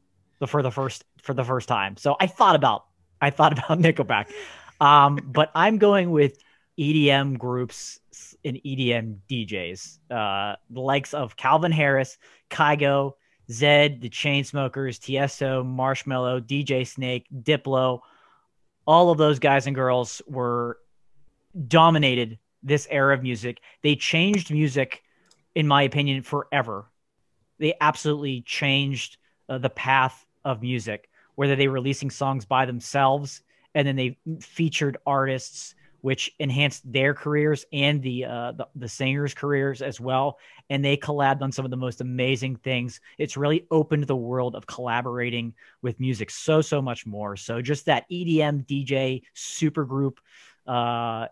[0.45, 1.97] for the first for the first time.
[1.97, 2.87] So I thought about
[3.21, 4.33] I thought about Nickelback.
[4.81, 6.43] Um, but I'm going with
[6.77, 8.01] EDM groups
[8.45, 12.19] and EDM DJs, uh, the likes of Calvin Harris,
[12.51, 13.13] Kygo,
[13.49, 18.01] Zedd, the Chainsmokers, Tiesto, Marshmello, DJ Snake, Diplo.
[18.89, 20.79] All of those guys and girls were
[21.69, 23.61] dominated this era of music.
[23.85, 25.05] They changed music,
[25.55, 26.87] in my opinion, forever.
[27.59, 33.43] They absolutely changed uh, the path of music, whether they were releasing songs by themselves
[33.75, 39.35] and then they featured artists which enhanced their careers and the, uh, the, the singers'
[39.35, 40.39] careers as well.
[40.71, 43.01] And they collabed on some of the most amazing things.
[43.19, 47.37] It's really opened the world of collaborating with music so so much more.
[47.37, 50.21] So just that EDM DJ super group
[50.67, 51.27] uh,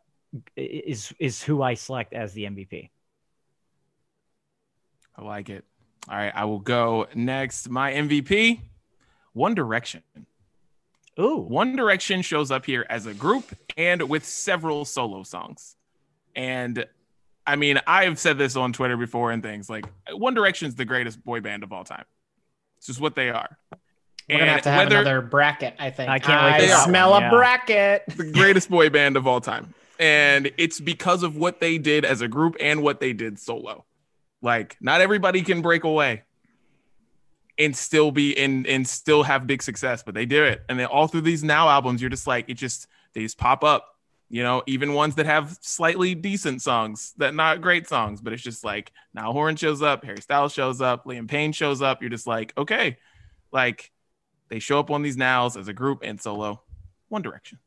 [0.57, 2.91] is is who I select as the MVP.
[5.19, 5.65] I like it.
[6.09, 7.69] All right, I will go next.
[7.69, 8.61] My MVP,
[9.33, 10.03] One Direction.
[11.19, 11.39] Ooh.
[11.39, 13.45] One Direction shows up here as a group
[13.77, 15.77] and with several solo songs.
[16.37, 16.87] And
[17.45, 21.25] I mean, I've said this on Twitter before and things like One Direction's the greatest
[21.25, 22.05] boy band of all time.
[22.77, 23.59] It's just what they are.
[24.29, 25.75] We're and gonna have to have whether, another bracket.
[25.79, 26.11] I think.
[26.11, 26.71] I can't wait.
[26.71, 28.05] I smell a bracket.
[28.15, 32.21] The greatest boy band of all time, and it's because of what they did as
[32.21, 33.85] a group and what they did solo.
[34.41, 36.23] Like, not everybody can break away
[37.59, 40.63] and still be and and still have big success, but they do it.
[40.69, 43.65] And then all through these now albums, you're just like it just they just pop
[43.65, 43.95] up.
[44.31, 48.43] You know, even ones that have slightly decent songs, that not great songs, but it's
[48.43, 52.03] just like Niall Horan shows up, Harry Styles shows up, Liam Payne shows up.
[52.03, 52.99] You're just like, okay,
[53.53, 53.91] like
[54.49, 56.63] they show up on these nows as a group and solo.
[57.09, 57.59] One Direction.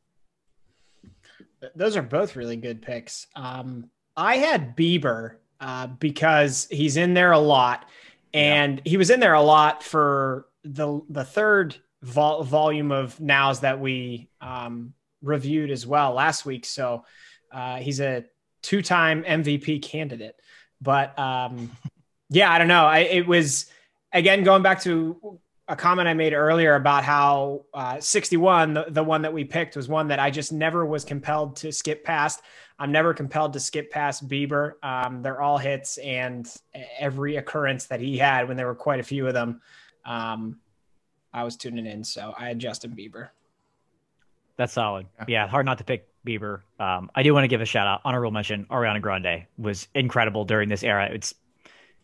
[1.76, 3.28] Those are both really good picks.
[3.36, 7.88] Um, I had Bieber uh, because he's in there a lot
[8.34, 8.89] and yeah.
[8.89, 13.80] he was in there a lot for the the third vol- volume of nows that
[13.80, 16.66] we um, reviewed as well last week.
[16.66, 17.05] So
[17.51, 18.26] uh, he's a
[18.62, 20.36] two time MVP candidate.
[20.82, 21.72] But um,
[22.30, 22.86] yeah, I don't know.
[22.86, 23.68] I, it was
[24.14, 29.03] again going back to a comment I made earlier about how uh, 61, the, the
[29.03, 32.41] one that we picked, was one that I just never was compelled to skip past.
[32.82, 34.73] I'm never compelled to skip past Bieber.
[34.82, 36.51] Um, they're all hits, and
[36.97, 39.61] every occurrence that he had, when there were quite a few of them,
[40.03, 40.57] um,
[41.32, 42.03] I was tuning in.
[42.03, 43.29] So I had Justin Bieber.
[44.57, 45.05] That's solid.
[45.19, 46.61] Yeah, yeah hard not to pick Bieber.
[46.79, 48.65] Um, I do want to give a shout out, honorable mention.
[48.71, 51.07] Ariana Grande was incredible during this era.
[51.13, 51.36] It's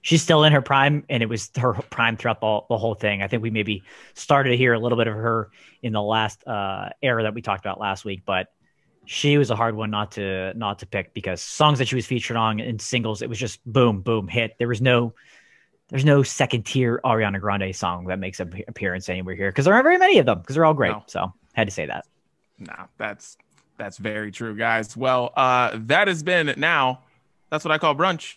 [0.04, 3.24] she's still in her prime, and it was her prime throughout the, the whole thing.
[3.24, 3.82] I think we maybe
[4.14, 5.50] started to hear a little bit of her
[5.82, 8.54] in the last uh, era that we talked about last week, but
[9.08, 12.06] she was a hard one not to not to pick because songs that she was
[12.06, 14.56] featured on in singles, it was just boom, boom, hit.
[14.60, 15.14] There was no
[15.90, 19.74] there's no second tier Ariana Grande song that makes an appearance anywhere here because there
[19.74, 20.92] aren't very many of them because they're all great.
[20.92, 21.04] No.
[21.08, 22.06] So had to say that.
[22.60, 23.38] No, that's
[23.78, 24.98] that's very true, guys.
[24.98, 27.04] Well, uh, that has been now.
[27.50, 28.36] That's what I call brunch,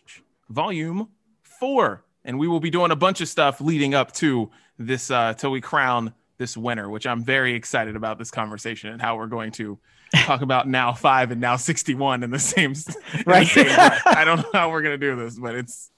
[0.51, 1.09] volume
[1.43, 5.35] four, and we will be doing a bunch of stuff leading up to this uh,
[5.35, 9.27] till we crown this winner, which I'm very excited about this conversation and how we're
[9.27, 9.81] going to
[10.17, 12.75] talk about now five and now 61 in the same,
[13.27, 13.47] right.
[13.47, 13.67] The same
[14.07, 15.91] I don't know how we're to do this, but it's,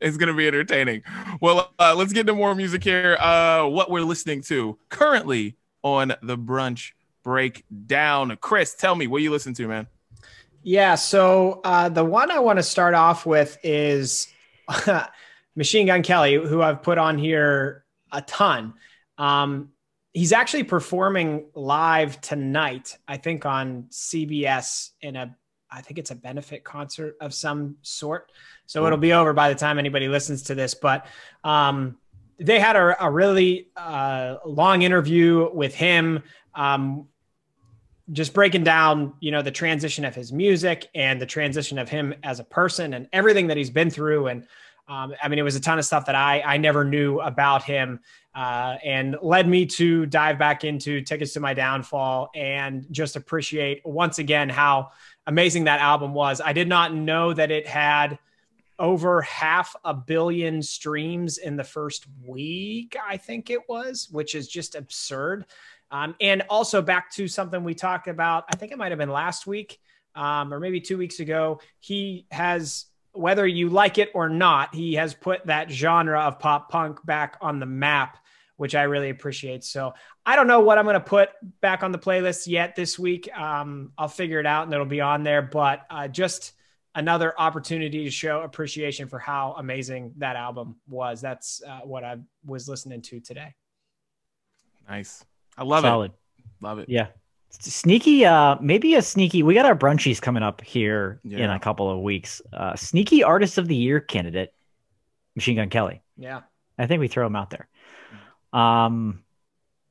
[0.00, 1.02] it's to be entertaining.
[1.40, 3.16] Well, uh, let's get into more music here.
[3.18, 8.36] Uh, what we're listening to currently on the brunch breakdown.
[8.40, 9.86] Chris, tell me what you listen to, man.
[10.62, 10.94] Yeah.
[10.94, 14.28] So uh, the one I want to start off with is
[15.56, 18.74] Machine Gun Kelly, who I've put on here a ton.
[19.18, 19.70] Um,
[20.12, 25.36] he's actually performing live tonight, I think on CBS in a
[25.72, 28.32] I think it's a benefit concert of some sort.
[28.66, 30.74] So it'll be over by the time anybody listens to this.
[30.74, 31.06] But
[31.44, 31.96] um,
[32.40, 36.24] they had a, a really uh, long interview with him,
[36.56, 37.06] um,
[38.10, 42.14] just breaking down, you know, the transition of his music and the transition of him
[42.24, 44.26] as a person and everything that he's been through.
[44.26, 44.48] And
[44.88, 47.62] um, I mean, it was a ton of stuff that I I never knew about
[47.62, 48.00] him,
[48.34, 53.84] uh, and led me to dive back into Tickets to My Downfall and just appreciate
[53.84, 54.92] once again how
[55.26, 56.40] amazing that album was.
[56.40, 58.18] I did not know that it had
[58.78, 62.96] over half a billion streams in the first week.
[63.06, 65.44] I think it was, which is just absurd.
[65.90, 68.44] Um, and also back to something we talked about.
[68.48, 69.80] I think it might have been last week
[70.14, 71.60] um, or maybe two weeks ago.
[71.80, 76.70] He has whether you like it or not, he has put that genre of pop
[76.70, 78.18] punk back on the map
[78.60, 79.64] which I really appreciate.
[79.64, 79.94] So
[80.26, 81.30] I don't know what I'm going to put
[81.62, 83.26] back on the playlist yet this week.
[83.34, 85.40] Um, I'll figure it out and it'll be on there.
[85.40, 86.52] But uh, just
[86.94, 91.22] another opportunity to show appreciation for how amazing that album was.
[91.22, 93.54] That's uh, what I was listening to today.
[94.86, 95.24] Nice.
[95.56, 95.88] I love it.
[95.88, 96.10] Solid.
[96.10, 96.44] it.
[96.60, 96.90] Love it.
[96.90, 97.06] Yeah.
[97.50, 99.42] Sneaky, uh, maybe a sneaky.
[99.42, 102.40] We got our brunchies coming up here in a couple of weeks.
[102.52, 104.54] Uh, sneaky artist of the year candidate,
[105.34, 106.00] Machine Gun Kelly.
[106.16, 106.42] Yeah.
[106.78, 107.68] I think we throw him out there.
[108.52, 109.22] Um,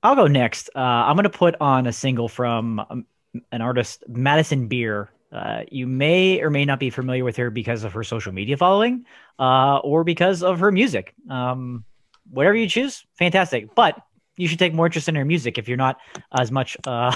[0.02, 0.70] I'll go next.
[0.76, 3.06] Uh, I'm going to put on a single from um,
[3.52, 5.12] an artist, Madison Beer.
[5.32, 8.58] Uh, you may or may not be familiar with her because of her social media
[8.58, 9.06] following,
[9.38, 11.14] uh, or because of her music.
[11.30, 11.84] Um,
[12.32, 13.76] whatever you choose, fantastic.
[13.76, 14.02] But
[14.40, 16.00] you should take more interest in her music if you're not
[16.32, 17.14] as much uh,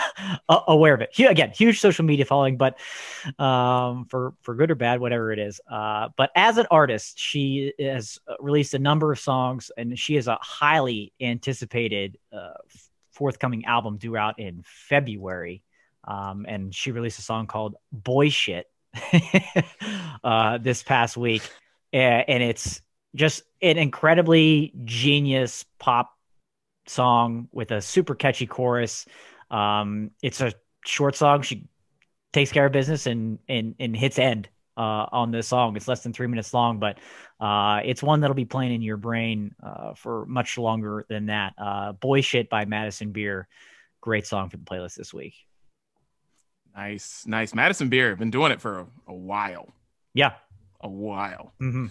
[0.67, 1.17] aware of it.
[1.17, 2.77] Again, huge social media following, but
[3.39, 5.61] um, for for good or bad, whatever it is.
[5.71, 10.27] Uh, but as an artist, she has released a number of songs, and she has
[10.27, 12.55] a highly anticipated uh,
[13.11, 15.63] forthcoming album due out in February.
[16.05, 18.67] Um, and she released a song called "Boy Shit"
[20.25, 21.49] uh, this past week,
[21.93, 22.81] and it's
[23.15, 26.13] just an incredibly genius pop
[26.85, 29.05] song with a super catchy chorus.
[29.51, 30.53] Um, it's a
[30.85, 31.41] short song.
[31.41, 31.67] She
[32.31, 35.75] takes care of business and and and hits end uh, on this song.
[35.75, 36.97] It's less than three minutes long, but
[37.39, 41.53] uh, it's one that'll be playing in your brain uh, for much longer than that.
[41.57, 43.47] Uh, Boy Shit by Madison Beer.
[44.01, 45.35] Great song for the playlist this week.
[46.75, 47.23] Nice.
[47.27, 47.53] Nice.
[47.53, 48.15] Madison Beer.
[48.15, 49.71] Been doing it for a, a while.
[50.13, 50.33] Yeah.
[50.81, 51.53] A while.
[51.59, 51.87] hmm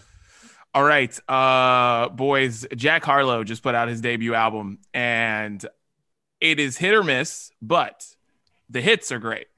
[0.75, 2.67] All right, uh, boys.
[2.75, 5.65] Jack Harlow just put out his debut album, and
[6.41, 8.07] it is hit or miss, but
[8.71, 9.49] the hits are great.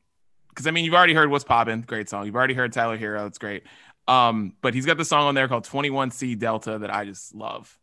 [0.48, 2.26] Because I mean, you've already heard "What's Poppin'," great song.
[2.26, 3.62] You've already heard Tyler Herro, it's great.
[4.08, 7.78] Um, but he's got the song on there called "21C Delta" that I just love,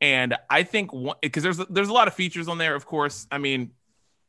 [0.00, 2.76] and I think because there's there's a lot of features on there.
[2.76, 3.72] Of course, I mean,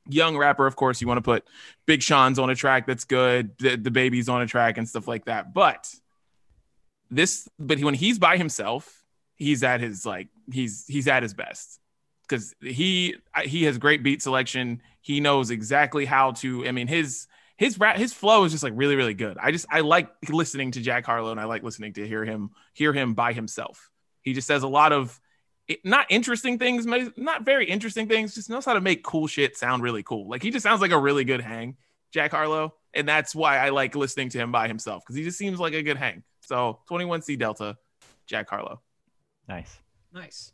[0.10, 1.44] young rapper, of course, you want to put
[1.86, 5.08] Big Sean's on a track that's good, the, the baby's on a track and stuff
[5.08, 5.94] like that, but
[7.10, 8.98] this but when he's by himself
[9.38, 11.80] he's at his like he's he's at his best.
[12.28, 14.82] Because he he has great beat selection.
[15.00, 18.74] He knows exactly how to i mean his his rap his flow is just like
[18.76, 19.38] really really good.
[19.42, 22.50] I just i like listening to jack harlow and i like listening to hear him
[22.74, 23.90] hear him by himself.
[24.22, 25.18] He just says a lot of
[25.84, 29.84] not interesting things not very interesting things just knows how to make cool shit sound
[29.84, 30.28] really cool.
[30.28, 31.78] Like he just sounds like a really good hang
[32.12, 32.74] jack harlow.
[32.94, 35.74] And that's why i like listening to him by himself because he just seems like
[35.74, 37.78] a good hang so 21C Delta,
[38.26, 38.82] Jack Harlow.
[39.50, 39.78] Nice.
[40.14, 40.54] Nice.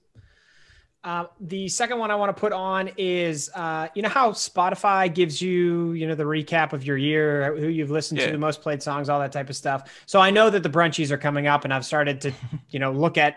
[1.04, 5.14] Uh, the second one I want to put on is, uh, you know how Spotify
[5.14, 8.28] gives you, you know, the recap of your year, who you've listened Yeah.
[8.28, 10.02] to, the most played songs, all that type of stuff.
[10.06, 12.32] So I know that the brunchies are coming up, and I've started to,
[12.70, 13.36] you know, look at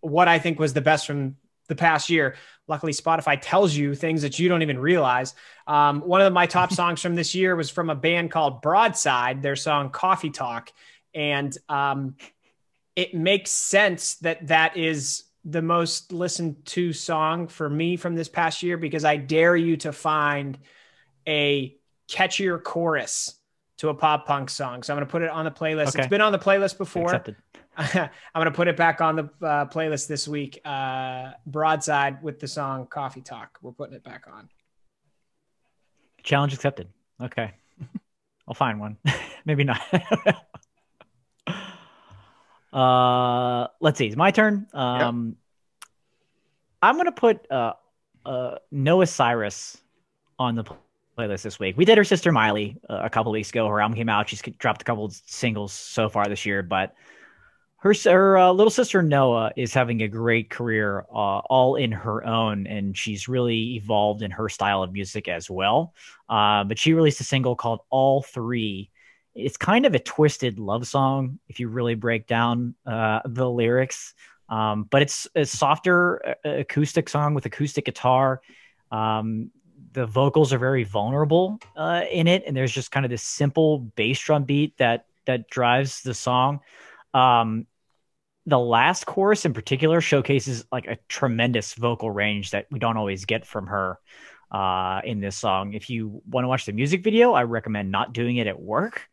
[0.00, 1.36] what I think was the best from
[1.68, 2.36] the past year.
[2.68, 5.34] Luckily, Spotify tells you things that you don't even realize.
[5.66, 9.42] Um, one of my top songs from this year was from a band called Broadside.
[9.42, 10.70] Their song "Coffee Talk."
[11.14, 12.16] And um,
[12.96, 18.28] it makes sense that that is the most listened to song for me from this
[18.28, 20.58] past year because I dare you to find
[21.26, 21.76] a
[22.08, 23.38] catchier chorus
[23.78, 24.82] to a pop punk song.
[24.82, 25.88] So I'm going to put it on the playlist.
[25.88, 26.00] Okay.
[26.00, 27.04] It's been on the playlist before.
[27.04, 27.36] Accepted.
[27.76, 30.60] I'm going to put it back on the uh, playlist this week.
[30.64, 33.58] Uh, Broadside with the song Coffee Talk.
[33.62, 34.48] We're putting it back on.
[36.22, 36.88] Challenge accepted.
[37.20, 37.52] Okay.
[38.48, 38.96] I'll find one.
[39.44, 39.80] Maybe not.
[42.74, 44.06] Uh, let's see.
[44.06, 44.66] It's my turn.
[44.72, 45.36] Um,
[46.82, 47.74] I'm gonna put uh,
[48.26, 49.78] uh, Noah Cyrus
[50.38, 50.64] on the
[51.16, 51.76] playlist this week.
[51.76, 53.68] We did her sister Miley uh, a couple weeks ago.
[53.68, 54.28] Her album came out.
[54.28, 56.94] She's dropped a couple singles so far this year, but
[57.78, 62.26] her her uh, little sister Noah is having a great career, uh, all in her
[62.26, 65.94] own, and she's really evolved in her style of music as well.
[66.28, 68.90] Uh, but she released a single called "All Three.
[69.34, 74.14] It's kind of a twisted love song if you really break down uh, the lyrics.
[74.48, 78.42] Um, but it's a softer uh, acoustic song with acoustic guitar.
[78.90, 79.50] Um,
[79.92, 83.78] the vocals are very vulnerable uh, in it, and there's just kind of this simple
[83.78, 86.60] bass drum beat that that drives the song.
[87.14, 87.66] Um,
[88.46, 93.24] the last chorus in particular showcases like a tremendous vocal range that we don't always
[93.24, 93.98] get from her
[94.50, 95.72] uh, in this song.
[95.72, 99.08] If you want to watch the music video, I recommend not doing it at work.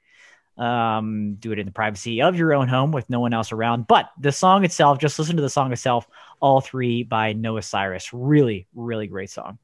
[0.58, 3.88] Um, do it in the privacy of your own home with no one else around.
[3.88, 6.08] But the song itself, just listen to the song itself,
[6.40, 8.14] all three by Noah Cyrus.
[8.14, 9.58] Really, really great song.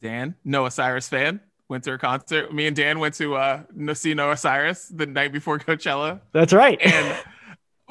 [0.00, 2.52] Dan, Noah Cyrus fan, went to her concert.
[2.54, 3.62] Me and Dan went to uh,
[3.94, 6.20] see Noah Cyrus the night before Coachella.
[6.32, 6.80] That's right.
[6.84, 7.16] And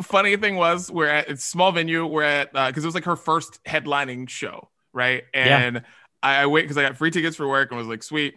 [0.02, 2.06] funny thing was, we're at it's small venue.
[2.06, 5.24] We're at because uh, it was like her first headlining show, right?
[5.34, 5.82] And yeah.
[6.22, 8.36] I, I wait because I got free tickets for work and was like, sweet.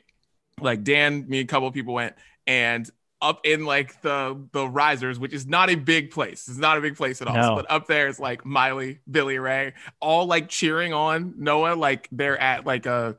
[0.61, 2.15] Like Dan, me, a couple people went,
[2.47, 2.91] and
[3.21, 6.49] up in like the the risers, which is not a big place.
[6.49, 7.35] It's not a big place at all.
[7.35, 7.57] No.
[7.57, 12.39] But up there is like Miley, Billy Ray, all like cheering on Noah, like they're
[12.39, 13.17] at like a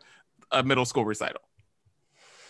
[0.51, 1.41] a middle school recital.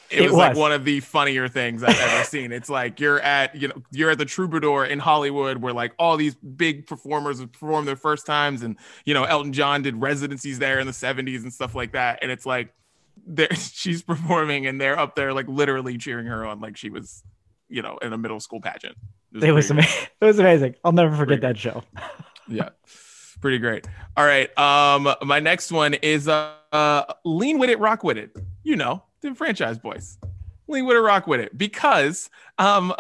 [0.09, 2.53] It, it was, was, like one of the funnier things I've ever seen.
[2.53, 6.15] It's like you're at you know you're at the Troubadour in Hollywood where like all
[6.15, 10.79] these big performers perform their first times, and you know Elton John did residencies there
[10.79, 12.19] in the '70s and stuff like that.
[12.21, 12.73] And it's like
[13.25, 17.23] there she's performing and they're up there like literally cheering her on like she was
[17.69, 18.95] you know, in a middle school pageant.
[19.33, 20.07] It was, it was amazing.
[20.21, 20.75] It was amazing.
[20.83, 21.83] I'll never forget that show.
[22.47, 22.69] yeah.
[23.41, 23.87] Pretty great.
[24.15, 24.57] All right.
[24.57, 28.35] Um, my next one is uh, uh lean with it, rock with it.
[28.63, 30.17] You know, the Franchize Boyz.
[30.67, 31.55] Lean with it, rock with it.
[31.55, 32.93] Because um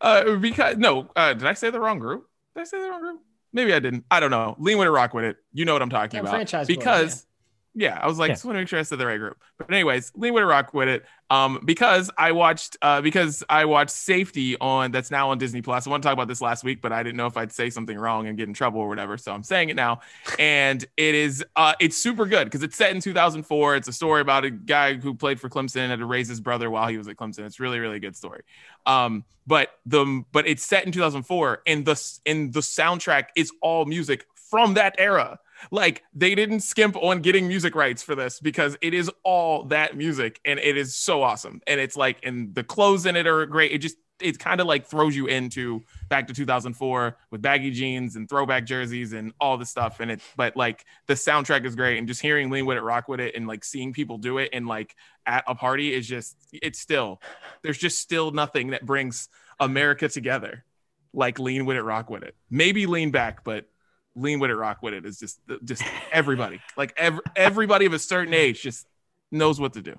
[0.00, 2.28] uh because no, uh did I say the wrong group?
[2.56, 3.20] Did I say the wrong group?
[3.52, 4.04] Maybe I didn't.
[4.10, 4.56] I don't know.
[4.58, 5.36] Lean with it, rock with it.
[5.52, 6.32] You know what I'm talking yeah, about.
[6.32, 7.26] Franchise because boys,
[7.74, 8.34] yeah I was like, yeah.
[8.34, 9.38] just want to make sure I said the right group.
[9.58, 11.04] But anyways, lean with it, rock with it.
[11.30, 15.86] Um, because I watched, uh, because I watched Safety on that's now on Disney Plus.
[15.86, 17.70] I want to talk about this last week, but I didn't know if I'd say
[17.70, 19.16] something wrong and get in trouble or whatever.
[19.16, 20.00] So I'm saying it now,
[20.38, 23.76] and it is, uh, it's super good because it's set in 2004.
[23.76, 26.40] It's a story about a guy who played for Clemson and had to raise his
[26.40, 27.46] brother while he was at Clemson.
[27.46, 28.42] It's really, really good story.
[28.84, 33.84] Um, but the but it's set in 2004, and the and the soundtrack is all
[33.84, 35.38] music from that era.
[35.70, 39.96] Like they didn't skimp on getting music rights for this because it is all that
[39.96, 41.60] music and it is so awesome.
[41.66, 43.72] And it's like, and the clothes in it are great.
[43.72, 48.14] It just, it kind of like throws you into back to 2004 with baggy jeans
[48.14, 50.00] and throwback jerseys and all the stuff.
[50.00, 51.98] And it, but like the soundtrack is great.
[51.98, 54.50] And just hearing Lean With It, Rock With It and like seeing people do it
[54.52, 54.94] and like
[55.26, 57.20] at a party is just, it's still,
[57.62, 60.64] there's just still nothing that brings America together
[61.12, 62.36] like Lean With It, Rock With It.
[62.50, 63.68] Maybe lean back, but
[64.14, 65.82] lean with it, rock with it is just just
[66.12, 66.60] everybody.
[66.76, 68.86] like every, everybody of a certain age just
[69.30, 69.98] knows what to do.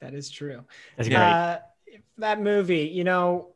[0.00, 0.64] That is true.
[0.96, 1.18] That's great.
[1.18, 1.58] Uh,
[2.18, 3.52] that movie, you know,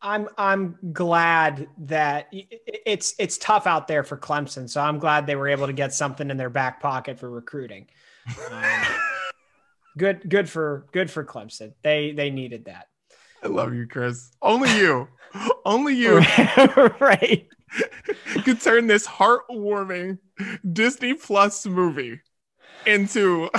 [0.00, 5.34] I'm I'm glad that it's it's tough out there for Clemson, so I'm glad they
[5.34, 7.88] were able to get something in their back pocket for recruiting.
[8.50, 8.62] Um,
[9.98, 11.72] good good for good for Clemson.
[11.82, 12.88] They they needed that.
[13.42, 14.30] I love you, Chris.
[14.40, 15.08] Only you.
[15.64, 16.18] Only you.
[17.00, 17.46] right.
[18.44, 20.18] could turn this heartwarming
[20.72, 22.20] Disney Plus movie
[22.86, 23.50] into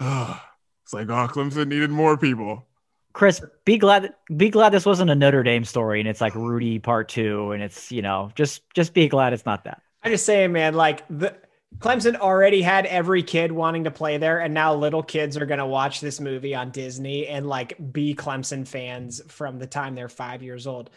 [0.00, 0.38] uh,
[0.82, 2.66] it's like oh Clemson needed more people.
[3.12, 6.78] Chris, be glad be glad this wasn't a Notre Dame story and it's like Rudy
[6.78, 9.82] part two and it's you know just just be glad it's not that.
[10.02, 11.36] I'm just saying, man, like the
[11.78, 15.58] Clemson already had every kid wanting to play there, and now little kids are going
[15.58, 20.08] to watch this movie on Disney and like be Clemson fans from the time they're
[20.08, 20.90] five years old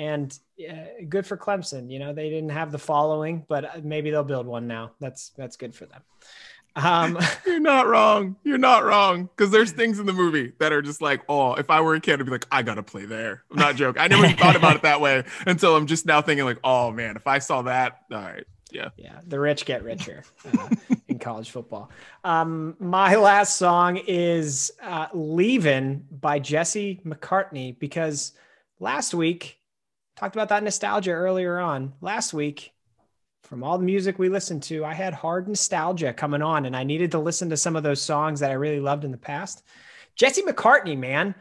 [0.00, 0.38] and
[0.68, 1.90] uh, good for Clemson.
[1.90, 4.92] You know, they didn't have the following, but uh, maybe they'll build one now.
[5.00, 6.02] That's that's good for them.
[6.76, 8.36] Um, You're not wrong.
[8.44, 11.70] You're not wrong because there's things in the movie that are just like, oh, if
[11.70, 13.44] I were a kid, I'd be like, I gotta play there.
[13.50, 14.00] I'm not joking.
[14.00, 17.16] I never thought about it that way until I'm just now thinking like, oh man,
[17.16, 19.20] if I saw that, all right, yeah, yeah.
[19.26, 20.24] The rich get richer
[20.56, 20.68] uh,
[21.08, 21.90] in college football.
[22.24, 28.32] Um, my last song is uh, "Leaving" by Jesse McCartney because
[28.78, 29.59] last week
[30.16, 32.72] Talked about that nostalgia earlier on last week.
[33.44, 36.84] From all the music we listened to, I had hard nostalgia coming on, and I
[36.84, 39.64] needed to listen to some of those songs that I really loved in the past.
[40.14, 41.34] Jesse McCartney, man,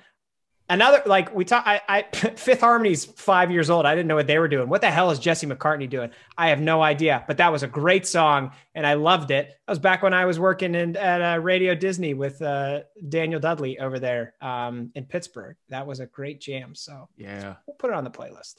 [0.70, 1.64] another like we talk.
[1.66, 3.86] I, I Fifth Harmony's five years old.
[3.86, 4.70] I didn't know what they were doing.
[4.70, 6.12] What the hell is Jesse McCartney doing?
[6.38, 7.24] I have no idea.
[7.28, 9.48] But that was a great song, and I loved it.
[9.68, 13.40] That was back when I was working in at uh, Radio Disney with uh, Daniel
[13.40, 15.58] Dudley over there um, in Pittsburgh.
[15.70, 16.76] That was a great jam.
[16.76, 18.56] So yeah, we'll put it on the playlist.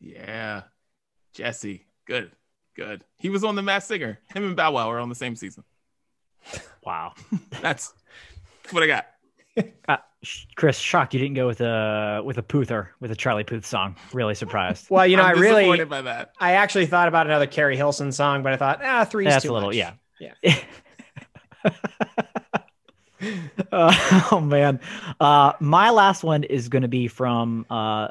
[0.00, 0.62] Yeah.
[1.34, 1.86] Jesse.
[2.06, 2.32] Good.
[2.74, 3.04] Good.
[3.18, 4.18] He was on the Masked Singer.
[4.34, 5.64] Him and Bow Wow were on the same season.
[6.84, 7.14] Wow.
[7.60, 7.92] that's,
[8.62, 9.06] that's what I got.
[9.88, 9.96] Uh,
[10.56, 13.96] Chris, shocked you didn't go with a with a Poother with a Charlie Puth song.
[14.12, 14.90] Really surprised.
[14.90, 16.32] well, you know, I'm i really by that.
[16.40, 19.24] I actually thought about another Keri Hilson song, but I thought, ah, three.
[19.24, 19.76] That's a little, much.
[19.76, 20.58] yeah, yeah.
[23.72, 23.94] uh,
[24.32, 24.80] oh man,
[25.20, 28.08] uh, my last one is going to be from uh,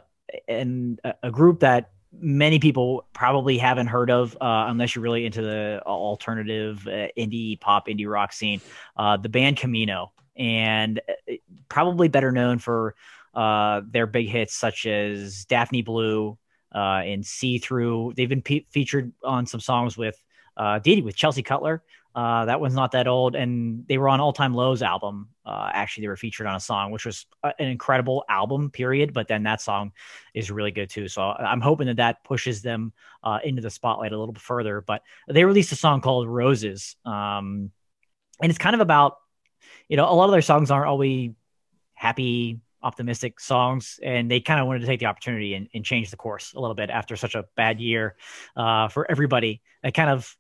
[0.48, 5.42] and a group that many people probably haven't heard of uh, unless you're really into
[5.42, 8.62] the alternative uh, indie pop indie rock scene
[8.98, 11.00] uh, the band camino and
[11.30, 11.34] uh,
[11.70, 12.96] probably better known for
[13.34, 16.38] uh, their big hits such as daphne blue
[16.74, 20.22] uh, and see through they've been pe- featured on some songs with
[20.58, 21.84] uh, Didi with Chelsea Cutler
[22.18, 25.30] Uh, that one's not that old, and they were on All Time Low's album.
[25.46, 29.14] Uh, actually, they were featured on a song, which was an incredible album, period.
[29.14, 29.92] But then that song
[30.34, 31.08] is really good too.
[31.10, 32.92] So I'm hoping that that pushes them
[33.22, 34.82] uh, into the spotlight a little bit further.
[34.82, 37.70] But they released a song called Roses, um,
[38.42, 39.18] and it's kind of about,
[39.88, 41.32] you know, a lot of their songs aren't always
[41.94, 46.12] happy, optimistic songs, and they kind of wanted to take the opportunity and, and, change
[46.12, 48.16] the course a little bit after such a bad year
[48.56, 49.62] uh, for everybody.
[49.82, 50.36] They kind of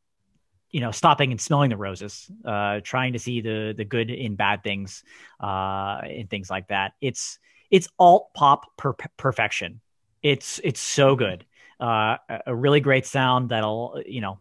[0.72, 4.36] you know stopping and smelling the roses uh trying to see the the good in
[4.36, 5.04] bad things
[5.42, 6.94] uh and things like that.
[7.02, 7.40] It's
[7.72, 9.82] it's alt pop per- perfection.
[10.22, 11.46] It's it's so good.
[11.80, 14.40] Uh a really great sound that'll you know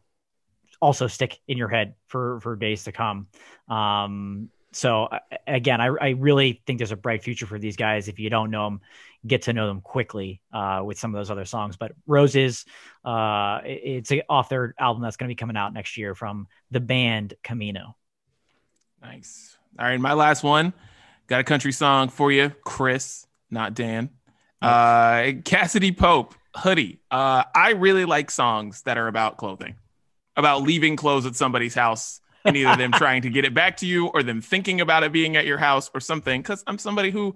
[0.80, 3.28] also stick in your head for for days to come.
[3.68, 5.09] Um so
[5.47, 8.51] again I, I really think there's a bright future for these guys if you don't
[8.51, 8.80] know them
[9.26, 11.76] get to know them quickly uh, with some of those other songs.
[11.76, 12.64] But Roses,
[13.05, 16.80] uh, it's off their album that's going to be coming out next year from the
[16.80, 17.97] band Camino.
[19.02, 19.56] Nice.
[19.78, 20.72] All right, my last one.
[21.26, 24.10] Got a country song for you, Chris, not Dan.
[24.62, 27.01] Uh, Cassadee Pope, Hoodie.
[27.10, 29.74] Uh, I really like songs that are about clothing,
[30.36, 33.86] about leaving clothes at somebody's house and either them trying to get it back to
[33.86, 36.43] you or them thinking about it being at your house or something.
[36.43, 37.35] Cause I'm somebody who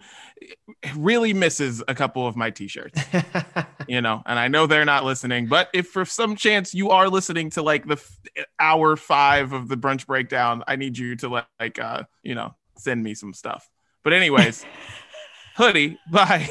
[0.97, 3.01] really misses a couple of my t-shirts,
[3.89, 7.09] you know, and I know they're not listening, but if for some chance you are
[7.09, 11.45] listening to like the f- hour five of the brunch breakdown, I need you to
[11.61, 13.69] like, uh, you know, send me some stuff.
[14.03, 14.65] But anyways,
[15.57, 16.49] hoodie by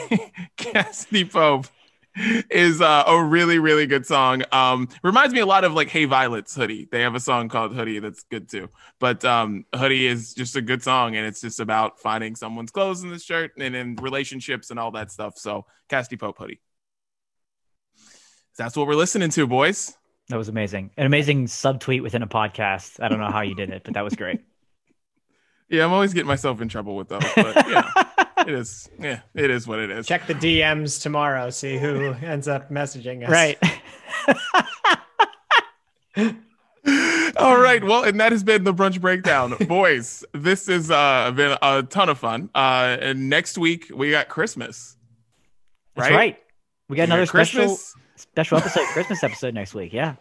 [0.57, 1.67] Cassadee Pope
[2.15, 4.43] is uh, a really really good song.
[4.51, 6.87] Um, reminds me a lot of like Hey Violet's Hoodie.
[6.91, 8.69] They have a song called Hoodie that's good too.
[8.99, 13.03] But um, Hoodie is just a good song, and it's just about finding someone's clothes
[13.03, 15.37] in the shirt and in relationships and all that stuff.
[15.37, 16.61] So Cassadee Pope Hoodie.
[18.57, 19.95] That's what we're listening to, boys.
[20.27, 20.91] That was amazing.
[20.97, 23.01] An amazing subtweet within a podcast.
[23.01, 24.41] I don't know how you did it, but that was great.
[25.69, 27.89] yeah, I'm always getting myself in trouble with those, but yeah.
[28.47, 28.89] it is.
[28.99, 30.07] Yeah, it is what it is.
[30.07, 31.49] Check the DMs tomorrow.
[31.49, 33.29] See who ends up messaging us.
[33.29, 33.57] Right.
[37.37, 37.83] All right.
[37.83, 40.23] Well, and that has been the brunch breakdown, boys.
[40.33, 42.49] This has uh, been a ton of fun.
[42.55, 44.97] Uh, and next week we got Christmas.
[45.95, 46.03] Right?
[46.03, 46.37] That's right.
[46.87, 47.77] We got we another got special
[48.15, 49.93] special episode, Christmas episode next week.
[49.93, 50.15] Yeah.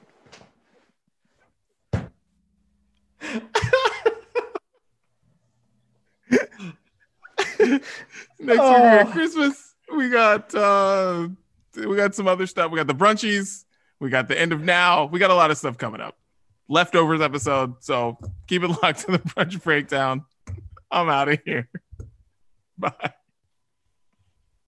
[8.39, 8.73] Next oh.
[8.73, 9.13] week we got.
[9.13, 9.75] Christmas.
[9.95, 11.29] We got uh
[11.77, 12.71] we got some other stuff.
[12.71, 13.65] We got the brunchies.
[14.01, 15.07] We got the end of now.
[15.07, 16.17] We got a lot of stuff coming up.
[16.69, 17.75] Leftovers episode.
[17.81, 20.25] So keep it locked to the brunch breakdown.
[20.91, 21.69] I'm out of here.
[22.79, 23.13] Bye.